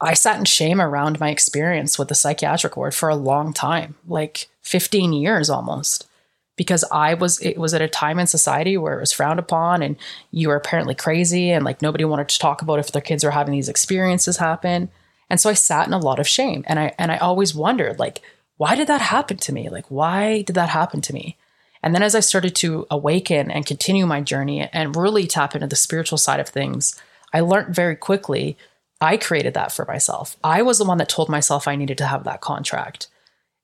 I 0.00 0.14
sat 0.14 0.38
in 0.38 0.44
shame 0.44 0.80
around 0.80 1.20
my 1.20 1.30
experience 1.30 1.98
with 1.98 2.08
the 2.08 2.14
psychiatric 2.14 2.76
ward 2.76 2.94
for 2.94 3.08
a 3.08 3.16
long 3.16 3.52
time, 3.52 3.94
like 4.06 4.48
15 4.62 5.12
years 5.12 5.48
almost, 5.48 6.08
because 6.56 6.84
I 6.90 7.14
was, 7.14 7.40
it 7.40 7.56
was 7.56 7.72
at 7.72 7.82
a 7.82 7.88
time 7.88 8.18
in 8.18 8.26
society 8.26 8.76
where 8.76 8.96
it 8.96 9.00
was 9.00 9.12
frowned 9.12 9.38
upon 9.38 9.80
and 9.82 9.96
you 10.32 10.48
were 10.48 10.56
apparently 10.56 10.94
crazy 10.94 11.50
and 11.50 11.64
like 11.64 11.82
nobody 11.82 12.04
wanted 12.04 12.28
to 12.30 12.38
talk 12.38 12.62
about 12.62 12.80
if 12.80 12.90
their 12.90 13.02
kids 13.02 13.22
were 13.22 13.30
having 13.30 13.52
these 13.52 13.68
experiences 13.68 14.38
happen. 14.38 14.90
And 15.32 15.40
so 15.40 15.48
I 15.48 15.54
sat 15.54 15.86
in 15.86 15.94
a 15.94 15.98
lot 15.98 16.18
of 16.18 16.28
shame 16.28 16.62
and 16.66 16.78
I, 16.78 16.92
and 16.98 17.10
I 17.10 17.16
always 17.16 17.54
wondered 17.54 17.98
like, 17.98 18.20
why 18.58 18.74
did 18.76 18.86
that 18.88 19.00
happen 19.00 19.38
to 19.38 19.52
me? 19.54 19.70
Like, 19.70 19.90
why 19.90 20.42
did 20.42 20.52
that 20.56 20.68
happen 20.68 21.00
to 21.00 21.14
me? 21.14 21.38
And 21.82 21.94
then 21.94 22.02
as 22.02 22.14
I 22.14 22.20
started 22.20 22.54
to 22.56 22.86
awaken 22.90 23.50
and 23.50 23.64
continue 23.64 24.04
my 24.04 24.20
journey 24.20 24.60
and 24.60 24.94
really 24.94 25.26
tap 25.26 25.54
into 25.54 25.66
the 25.66 25.74
spiritual 25.74 26.18
side 26.18 26.38
of 26.38 26.50
things, 26.50 27.00
I 27.32 27.40
learned 27.40 27.74
very 27.74 27.96
quickly 27.96 28.58
I 29.00 29.16
created 29.16 29.54
that 29.54 29.72
for 29.72 29.86
myself. 29.86 30.36
I 30.44 30.60
was 30.60 30.76
the 30.76 30.84
one 30.84 30.98
that 30.98 31.08
told 31.08 31.30
myself 31.30 31.66
I 31.66 31.76
needed 31.76 31.96
to 31.98 32.06
have 32.06 32.24
that 32.24 32.42
contract. 32.42 33.08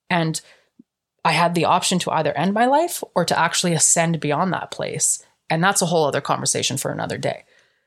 And 0.09 0.41
I 1.23 1.33
had 1.33 1.55
the 1.55 1.67
option 1.67 1.99
to 1.99 2.11
either 2.13 2.33
end 2.33 2.55
my 2.55 2.65
life 2.65 3.05
or 3.15 3.27
to 3.27 3.39
actually 3.39 3.75
ascend 3.75 4.21
beyond 4.21 4.55
that 4.55 4.71
place. 4.71 5.23
And 5.51 5.63
that's 5.63 5.83
a 5.83 5.87
whole 5.87 6.07
other 6.07 6.23
conversation 6.23 6.79
for 6.79 6.91
another 6.91 7.19
day. 7.19 7.45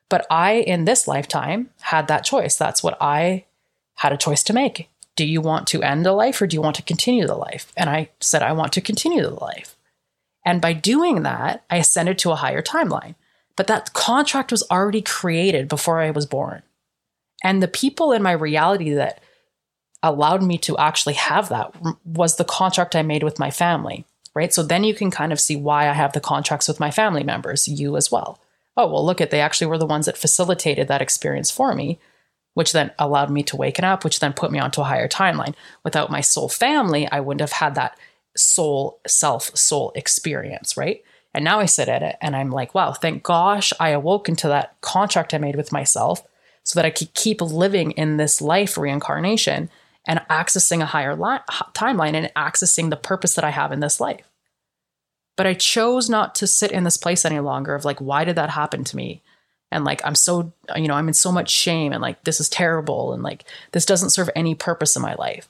But 0.08 0.28
I, 0.30 0.58
in 0.58 0.86
this 0.86 1.08
lifetime, 1.08 1.72
had 1.80 2.08
that 2.10 2.24
choice. 2.24 2.56
That's 2.56 2.84
what 2.84 2.96
I 3.02 3.46
had 4.02 4.12
a 4.12 4.18
choice 4.18 4.42
to 4.42 4.54
make. 4.54 4.90
Do 5.16 5.24
you 5.24 5.42
want 5.42 5.68
to 5.68 5.84
end 5.84 6.04
the 6.04 6.12
life 6.12 6.42
or 6.42 6.48
do 6.48 6.56
you 6.56 6.62
want 6.62 6.76
to 6.78 6.82
continue 6.82 7.28
the 7.28 7.36
life? 7.36 7.72
And 7.78 7.88
I 7.88 8.10
said, 8.20 8.42
I 8.42 8.52
want 8.52 8.74
to 8.74 8.82
continue 8.82 9.22
the 9.22 9.36
life. 9.36 9.76
And 10.44 10.60
by 10.60 10.74
doing 10.74 11.22
that, 11.22 11.64
I 11.70 11.78
ascended 11.78 12.18
to 12.20 12.32
a 12.32 12.36
higher 12.36 12.64
timeline. 12.64 13.14
But 13.56 13.68
that 13.68 13.94
contract 13.94 14.50
was 14.52 14.64
already 14.72 15.04
created 15.04 15.68
before 15.68 16.00
I 16.00 16.10
was 16.10 16.26
born. 16.26 16.64
And 17.44 17.62
the 17.62 17.68
people 17.68 18.12
in 18.12 18.24
my 18.24 18.32
reality 18.32 18.92
that 18.94 19.22
allowed 20.02 20.42
me 20.42 20.58
to 20.58 20.80
actually 20.80 21.14
have 21.14 21.50
that 21.50 21.76
was 22.04 22.38
the 22.38 22.44
contract 22.44 22.96
I 22.96 23.04
made 23.04 23.22
with 23.22 23.38
my 23.38 23.52
family, 23.52 24.06
right? 24.34 24.52
So 24.52 24.64
then 24.64 24.84
you 24.84 24.96
can 24.96 25.12
kind 25.12 25.32
of 25.32 25.40
see 25.40 25.56
why 25.56 25.88
I 25.88 25.94
have 25.94 26.14
the 26.14 26.20
contracts 26.20 26.68
with 26.68 26.80
my 26.80 26.90
family 26.90 27.24
members, 27.24 27.68
you 27.68 27.96
as 27.98 28.12
well. 28.12 28.40
Oh, 28.76 28.88
well, 28.88 29.06
look 29.06 29.22
at 29.22 29.30
they 29.30 29.42
actually 29.42 29.68
were 29.68 29.78
the 29.78 29.86
ones 29.86 30.08
that 30.08 30.18
facilitated 30.18 30.88
that 30.88 31.04
experience 31.04 31.52
for 31.52 31.76
me, 31.76 32.00
which 32.54 32.74
then 32.74 32.92
allowed 33.00 33.30
me 33.30 33.44
to 33.44 33.56
waken 33.56 33.86
up, 33.86 34.04
which 34.04 34.20
then 34.20 34.34
put 34.34 34.52
me 34.52 34.60
onto 34.60 34.82
a 34.82 34.86
higher 34.86 35.08
timeline. 35.08 35.56
Without 35.84 36.12
my 36.12 36.22
soul 36.22 36.50
family, 36.50 37.08
I 37.10 37.20
wouldn't 37.20 37.42
have 37.42 37.54
had 37.54 37.76
that 37.76 37.98
soul, 38.36 39.00
self, 39.08 39.56
soul 39.58 39.92
experience, 39.96 40.76
right? 40.76 41.04
And 41.34 41.46
now 41.46 41.60
I 41.60 41.66
sit 41.66 41.88
at 41.88 42.04
it 42.04 42.18
and 42.22 42.36
I'm 42.36 42.52
like, 42.52 42.76
wow, 42.76 42.92
thank 42.92 43.24
gosh 43.24 43.72
I 43.80 43.90
awoke 43.90 44.28
into 44.28 44.48
that 44.50 44.80
contract 44.82 45.34
I 45.34 45.38
made 45.38 45.56
with 45.56 45.72
myself 45.72 46.24
so 46.64 46.78
that 46.78 46.86
I 46.86 46.90
could 46.90 47.14
keep 47.14 47.42
living 47.42 47.92
in 47.92 48.18
this 48.18 48.42
life 48.42 48.78
reincarnation 48.78 49.70
and 50.08 50.22
accessing 50.30 50.82
a 50.82 50.86
higher 50.86 51.16
li- 51.16 51.40
timeline 51.74 52.14
and 52.14 52.32
accessing 52.36 52.90
the 52.90 52.98
purpose 52.98 53.36
that 53.36 53.46
I 53.46 53.52
have 53.52 53.72
in 53.72 53.80
this 53.80 54.00
life. 54.00 54.28
But 55.38 55.48
I 55.48 55.54
chose 55.54 56.10
not 56.10 56.36
to 56.36 56.48
sit 56.48 56.72
in 56.72 56.84
this 56.84 56.98
place 56.98 57.24
any 57.24 57.40
longer 57.40 57.74
of 57.76 57.86
like, 57.86 58.00
why 58.00 58.26
did 58.26 58.36
that 58.36 58.50
happen 58.50 58.84
to 58.84 58.96
me? 58.96 59.22
And 59.72 59.86
like, 59.86 60.02
I'm 60.06 60.16
so, 60.16 60.52
you 60.76 60.88
know, 60.88 60.96
I'm 60.96 61.08
in 61.08 61.14
so 61.14 61.32
much 61.32 61.50
shame 61.50 61.94
and 61.94 62.02
like, 62.02 62.24
this 62.24 62.40
is 62.40 62.50
terrible. 62.50 63.14
And 63.14 63.24
like, 63.24 63.46
this 63.72 63.86
doesn't 63.86 64.10
serve 64.10 64.30
any 64.36 64.54
purpose 64.54 64.96
in 64.96 65.02
my 65.02 65.16
life. 65.16 65.48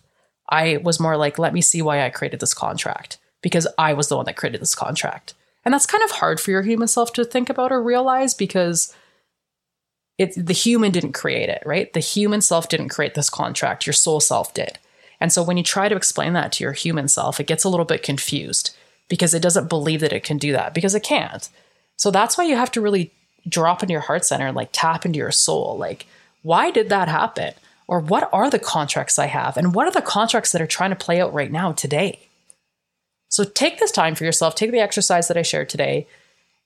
I 0.47 0.77
was 0.77 0.99
more 0.99 1.17
like, 1.17 1.39
let 1.39 1.53
me 1.53 1.61
see 1.61 1.81
why 1.81 2.05
I 2.05 2.09
created 2.09 2.39
this 2.39 2.53
contract 2.53 3.17
because 3.41 3.67
I 3.77 3.93
was 3.93 4.09
the 4.09 4.17
one 4.17 4.25
that 4.25 4.35
created 4.35 4.61
this 4.61 4.75
contract. 4.75 5.33
And 5.63 5.73
that's 5.73 5.85
kind 5.85 6.03
of 6.03 6.11
hard 6.11 6.39
for 6.39 6.51
your 6.51 6.61
human 6.61 6.87
self 6.87 7.13
to 7.13 7.23
think 7.25 7.49
about 7.49 7.71
or 7.71 7.81
realize 7.81 8.33
because 8.33 8.95
it, 10.17 10.33
the 10.35 10.53
human 10.53 10.91
didn't 10.91 11.13
create 11.13 11.49
it, 11.49 11.63
right? 11.65 11.91
The 11.93 11.99
human 11.99 12.41
self 12.41 12.69
didn't 12.69 12.89
create 12.89 13.15
this 13.15 13.29
contract, 13.29 13.87
your 13.87 13.93
soul 13.93 14.19
self 14.19 14.53
did. 14.53 14.77
And 15.19 15.31
so 15.31 15.43
when 15.43 15.57
you 15.57 15.63
try 15.63 15.87
to 15.87 15.95
explain 15.95 16.33
that 16.33 16.51
to 16.53 16.63
your 16.63 16.73
human 16.73 17.07
self, 17.07 17.39
it 17.39 17.47
gets 17.47 17.63
a 17.63 17.69
little 17.69 17.85
bit 17.85 18.03
confused 18.03 18.75
because 19.07 19.33
it 19.33 19.41
doesn't 19.41 19.69
believe 19.69 20.01
that 20.01 20.13
it 20.13 20.23
can 20.23 20.37
do 20.37 20.51
that 20.51 20.73
because 20.73 20.95
it 20.95 21.03
can't. 21.03 21.49
So 21.95 22.11
that's 22.11 22.37
why 22.37 22.43
you 22.45 22.55
have 22.55 22.71
to 22.71 22.81
really 22.81 23.13
drop 23.47 23.81
into 23.81 23.91
your 23.91 24.01
heart 24.01 24.25
center 24.25 24.47
and 24.47 24.55
like 24.55 24.69
tap 24.71 25.05
into 25.05 25.17
your 25.17 25.31
soul. 25.31 25.77
Like, 25.77 26.05
why 26.43 26.71
did 26.71 26.89
that 26.89 27.07
happen? 27.07 27.53
Or 27.87 27.99
what 27.99 28.29
are 28.31 28.49
the 28.49 28.59
contracts 28.59 29.19
I 29.19 29.25
have? 29.25 29.57
And 29.57 29.75
what 29.75 29.87
are 29.87 29.91
the 29.91 30.01
contracts 30.01 30.51
that 30.51 30.61
are 30.61 30.67
trying 30.67 30.91
to 30.91 30.95
play 30.95 31.21
out 31.21 31.33
right 31.33 31.51
now 31.51 31.71
today? 31.71 32.27
So 33.29 33.43
take 33.43 33.79
this 33.79 33.91
time 33.91 34.15
for 34.15 34.25
yourself, 34.25 34.55
take 34.55 34.71
the 34.71 34.79
exercise 34.79 35.27
that 35.27 35.37
I 35.37 35.41
shared 35.41 35.69
today. 35.69 36.07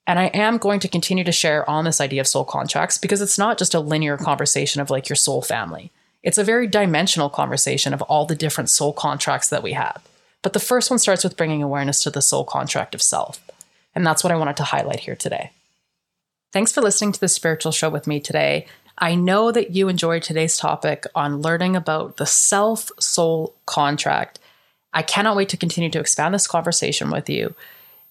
And 0.06 0.18
I 0.18 0.26
am 0.26 0.58
going 0.58 0.78
to 0.80 0.88
continue 0.88 1.24
to 1.24 1.32
share 1.32 1.68
on 1.68 1.84
this 1.84 2.00
idea 2.00 2.20
of 2.20 2.28
soul 2.28 2.44
contracts 2.44 2.96
because 2.96 3.20
it's 3.20 3.38
not 3.38 3.58
just 3.58 3.74
a 3.74 3.80
linear 3.80 4.16
conversation 4.16 4.80
of 4.80 4.90
like 4.90 5.08
your 5.08 5.16
soul 5.16 5.42
family. 5.42 5.90
It's 6.22 6.38
a 6.38 6.44
very 6.44 6.66
dimensional 6.66 7.30
conversation 7.30 7.92
of 7.92 8.02
all 8.02 8.24
the 8.24 8.34
different 8.34 8.70
soul 8.70 8.92
contracts 8.92 9.48
that 9.48 9.62
we 9.62 9.72
have. 9.72 10.02
But 10.42 10.52
the 10.52 10.60
first 10.60 10.90
one 10.90 10.98
starts 10.98 11.24
with 11.24 11.36
bringing 11.36 11.62
awareness 11.62 12.02
to 12.02 12.10
the 12.10 12.22
soul 12.22 12.44
contract 12.44 12.94
of 12.94 13.02
self. 13.02 13.40
And 13.94 14.06
that's 14.06 14.22
what 14.22 14.32
I 14.32 14.36
wanted 14.36 14.56
to 14.58 14.64
highlight 14.64 15.00
here 15.00 15.16
today. 15.16 15.50
Thanks 16.56 16.72
for 16.72 16.80
listening 16.80 17.12
to 17.12 17.20
the 17.20 17.28
spiritual 17.28 17.70
show 17.70 17.90
with 17.90 18.06
me 18.06 18.18
today. 18.18 18.66
I 18.96 19.14
know 19.14 19.52
that 19.52 19.72
you 19.72 19.90
enjoyed 19.90 20.22
today's 20.22 20.56
topic 20.56 21.04
on 21.14 21.42
learning 21.42 21.76
about 21.76 22.16
the 22.16 22.24
self 22.24 22.90
soul 22.98 23.54
contract. 23.66 24.38
I 24.94 25.02
cannot 25.02 25.36
wait 25.36 25.50
to 25.50 25.58
continue 25.58 25.90
to 25.90 26.00
expand 26.00 26.32
this 26.32 26.46
conversation 26.46 27.10
with 27.10 27.28
you. 27.28 27.54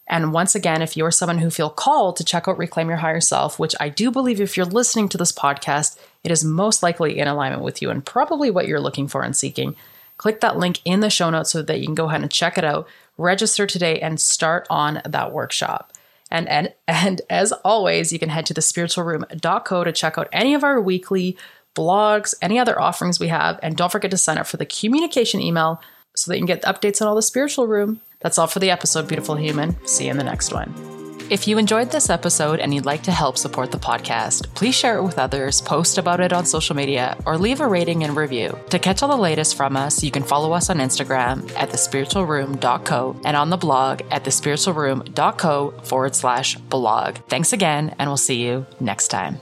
And 0.07 0.31
once 0.31 0.53
again, 0.53 0.83
if 0.83 0.95
you're 0.95 1.09
someone 1.09 1.39
who 1.39 1.49
feel 1.49 1.71
called 1.71 2.17
to 2.17 2.23
check 2.23 2.47
out 2.47 2.59
Reclaim 2.59 2.87
Your 2.87 2.97
Higher 2.99 3.19
Self, 3.19 3.57
which 3.57 3.73
I 3.79 3.89
do 3.89 4.11
believe 4.11 4.39
if 4.39 4.55
you're 4.55 4.67
listening 4.67 5.09
to 5.09 5.17
this 5.17 5.31
podcast, 5.31 5.97
it 6.23 6.29
is 6.29 6.43
most 6.45 6.83
likely 6.83 7.17
in 7.17 7.27
alignment 7.27 7.63
with 7.63 7.81
you 7.81 7.89
and 7.89 8.05
probably 8.05 8.51
what 8.51 8.67
you're 8.67 8.79
looking 8.79 9.07
for 9.07 9.23
and 9.23 9.35
seeking, 9.35 9.75
click 10.17 10.41
that 10.41 10.55
link 10.55 10.81
in 10.85 10.99
the 10.99 11.09
show 11.09 11.31
notes 11.31 11.49
so 11.49 11.63
that 11.63 11.79
you 11.79 11.87
can 11.87 11.95
go 11.95 12.09
ahead 12.09 12.21
and 12.21 12.31
check 12.31 12.59
it 12.59 12.63
out, 12.63 12.87
register 13.17 13.65
today, 13.65 13.99
and 14.01 14.21
start 14.21 14.67
on 14.69 15.01
that 15.03 15.33
workshop. 15.33 15.91
And, 16.35 16.49
and, 16.49 16.73
and 16.87 17.21
as 17.29 17.51
always, 17.63 18.11
you 18.11 18.19
can 18.19 18.29
head 18.29 18.45
to 18.47 18.53
thespiritualroom.co 18.53 19.83
to 19.83 19.91
check 19.91 20.17
out 20.17 20.27
any 20.31 20.53
of 20.53 20.63
our 20.63 20.81
weekly 20.81 21.37
blogs, 21.75 22.33
any 22.41 22.59
other 22.59 22.79
offerings 22.79 23.19
we 23.19 23.29
have. 23.29 23.59
And 23.63 23.75
don't 23.75 23.91
forget 23.91 24.11
to 24.11 24.17
sign 24.17 24.37
up 24.37 24.47
for 24.47 24.57
the 24.57 24.65
communication 24.65 25.41
email 25.41 25.81
so 26.15 26.31
that 26.31 26.37
you 26.37 26.45
can 26.45 26.47
get 26.47 26.63
updates 26.63 27.01
on 27.01 27.07
all 27.07 27.15
the 27.15 27.21
spiritual 27.21 27.67
room. 27.67 28.01
That's 28.19 28.37
all 28.37 28.47
for 28.47 28.59
the 28.59 28.71
episode, 28.71 29.07
beautiful 29.07 29.35
human. 29.35 29.75
See 29.87 30.05
you 30.05 30.11
in 30.11 30.17
the 30.17 30.23
next 30.23 30.53
one. 30.53 31.04
If 31.27 31.47
you 31.47 31.57
enjoyed 31.57 31.89
this 31.89 32.11
episode 32.11 32.59
and 32.59 32.71
you'd 32.71 32.85
like 32.85 33.01
to 33.03 33.11
help 33.11 33.37
support 33.37 33.71
the 33.71 33.79
podcast, 33.79 34.53
please 34.53 34.75
share 34.75 34.97
it 34.97 35.03
with 35.03 35.17
others, 35.17 35.59
post 35.59 35.97
about 35.97 36.19
it 36.19 36.31
on 36.31 36.45
social 36.45 36.75
media, 36.75 37.17
or 37.25 37.37
leave 37.37 37.61
a 37.61 37.67
rating 37.67 38.03
and 38.03 38.15
review. 38.15 38.55
To 38.69 38.77
catch 38.77 39.01
all 39.01 39.09
the 39.09 39.15
latest 39.15 39.57
from 39.57 39.75
us, 39.75 40.03
you 40.03 40.11
can 40.11 40.21
follow 40.21 40.51
us 40.51 40.69
on 40.69 40.77
Instagram 40.77 41.51
at 41.55 41.69
thespiritualroom.co 41.69 43.21
and 43.25 43.35
on 43.35 43.49
the 43.49 43.57
blog 43.57 44.01
at 44.11 44.23
thespiritualroom.co 44.23 45.71
forward 45.83 46.15
slash 46.15 46.57
blog. 46.57 47.17
Thanks 47.27 47.53
again, 47.53 47.95
and 47.97 48.07
we'll 48.07 48.17
see 48.17 48.43
you 48.43 48.67
next 48.79 49.07
time. 49.07 49.39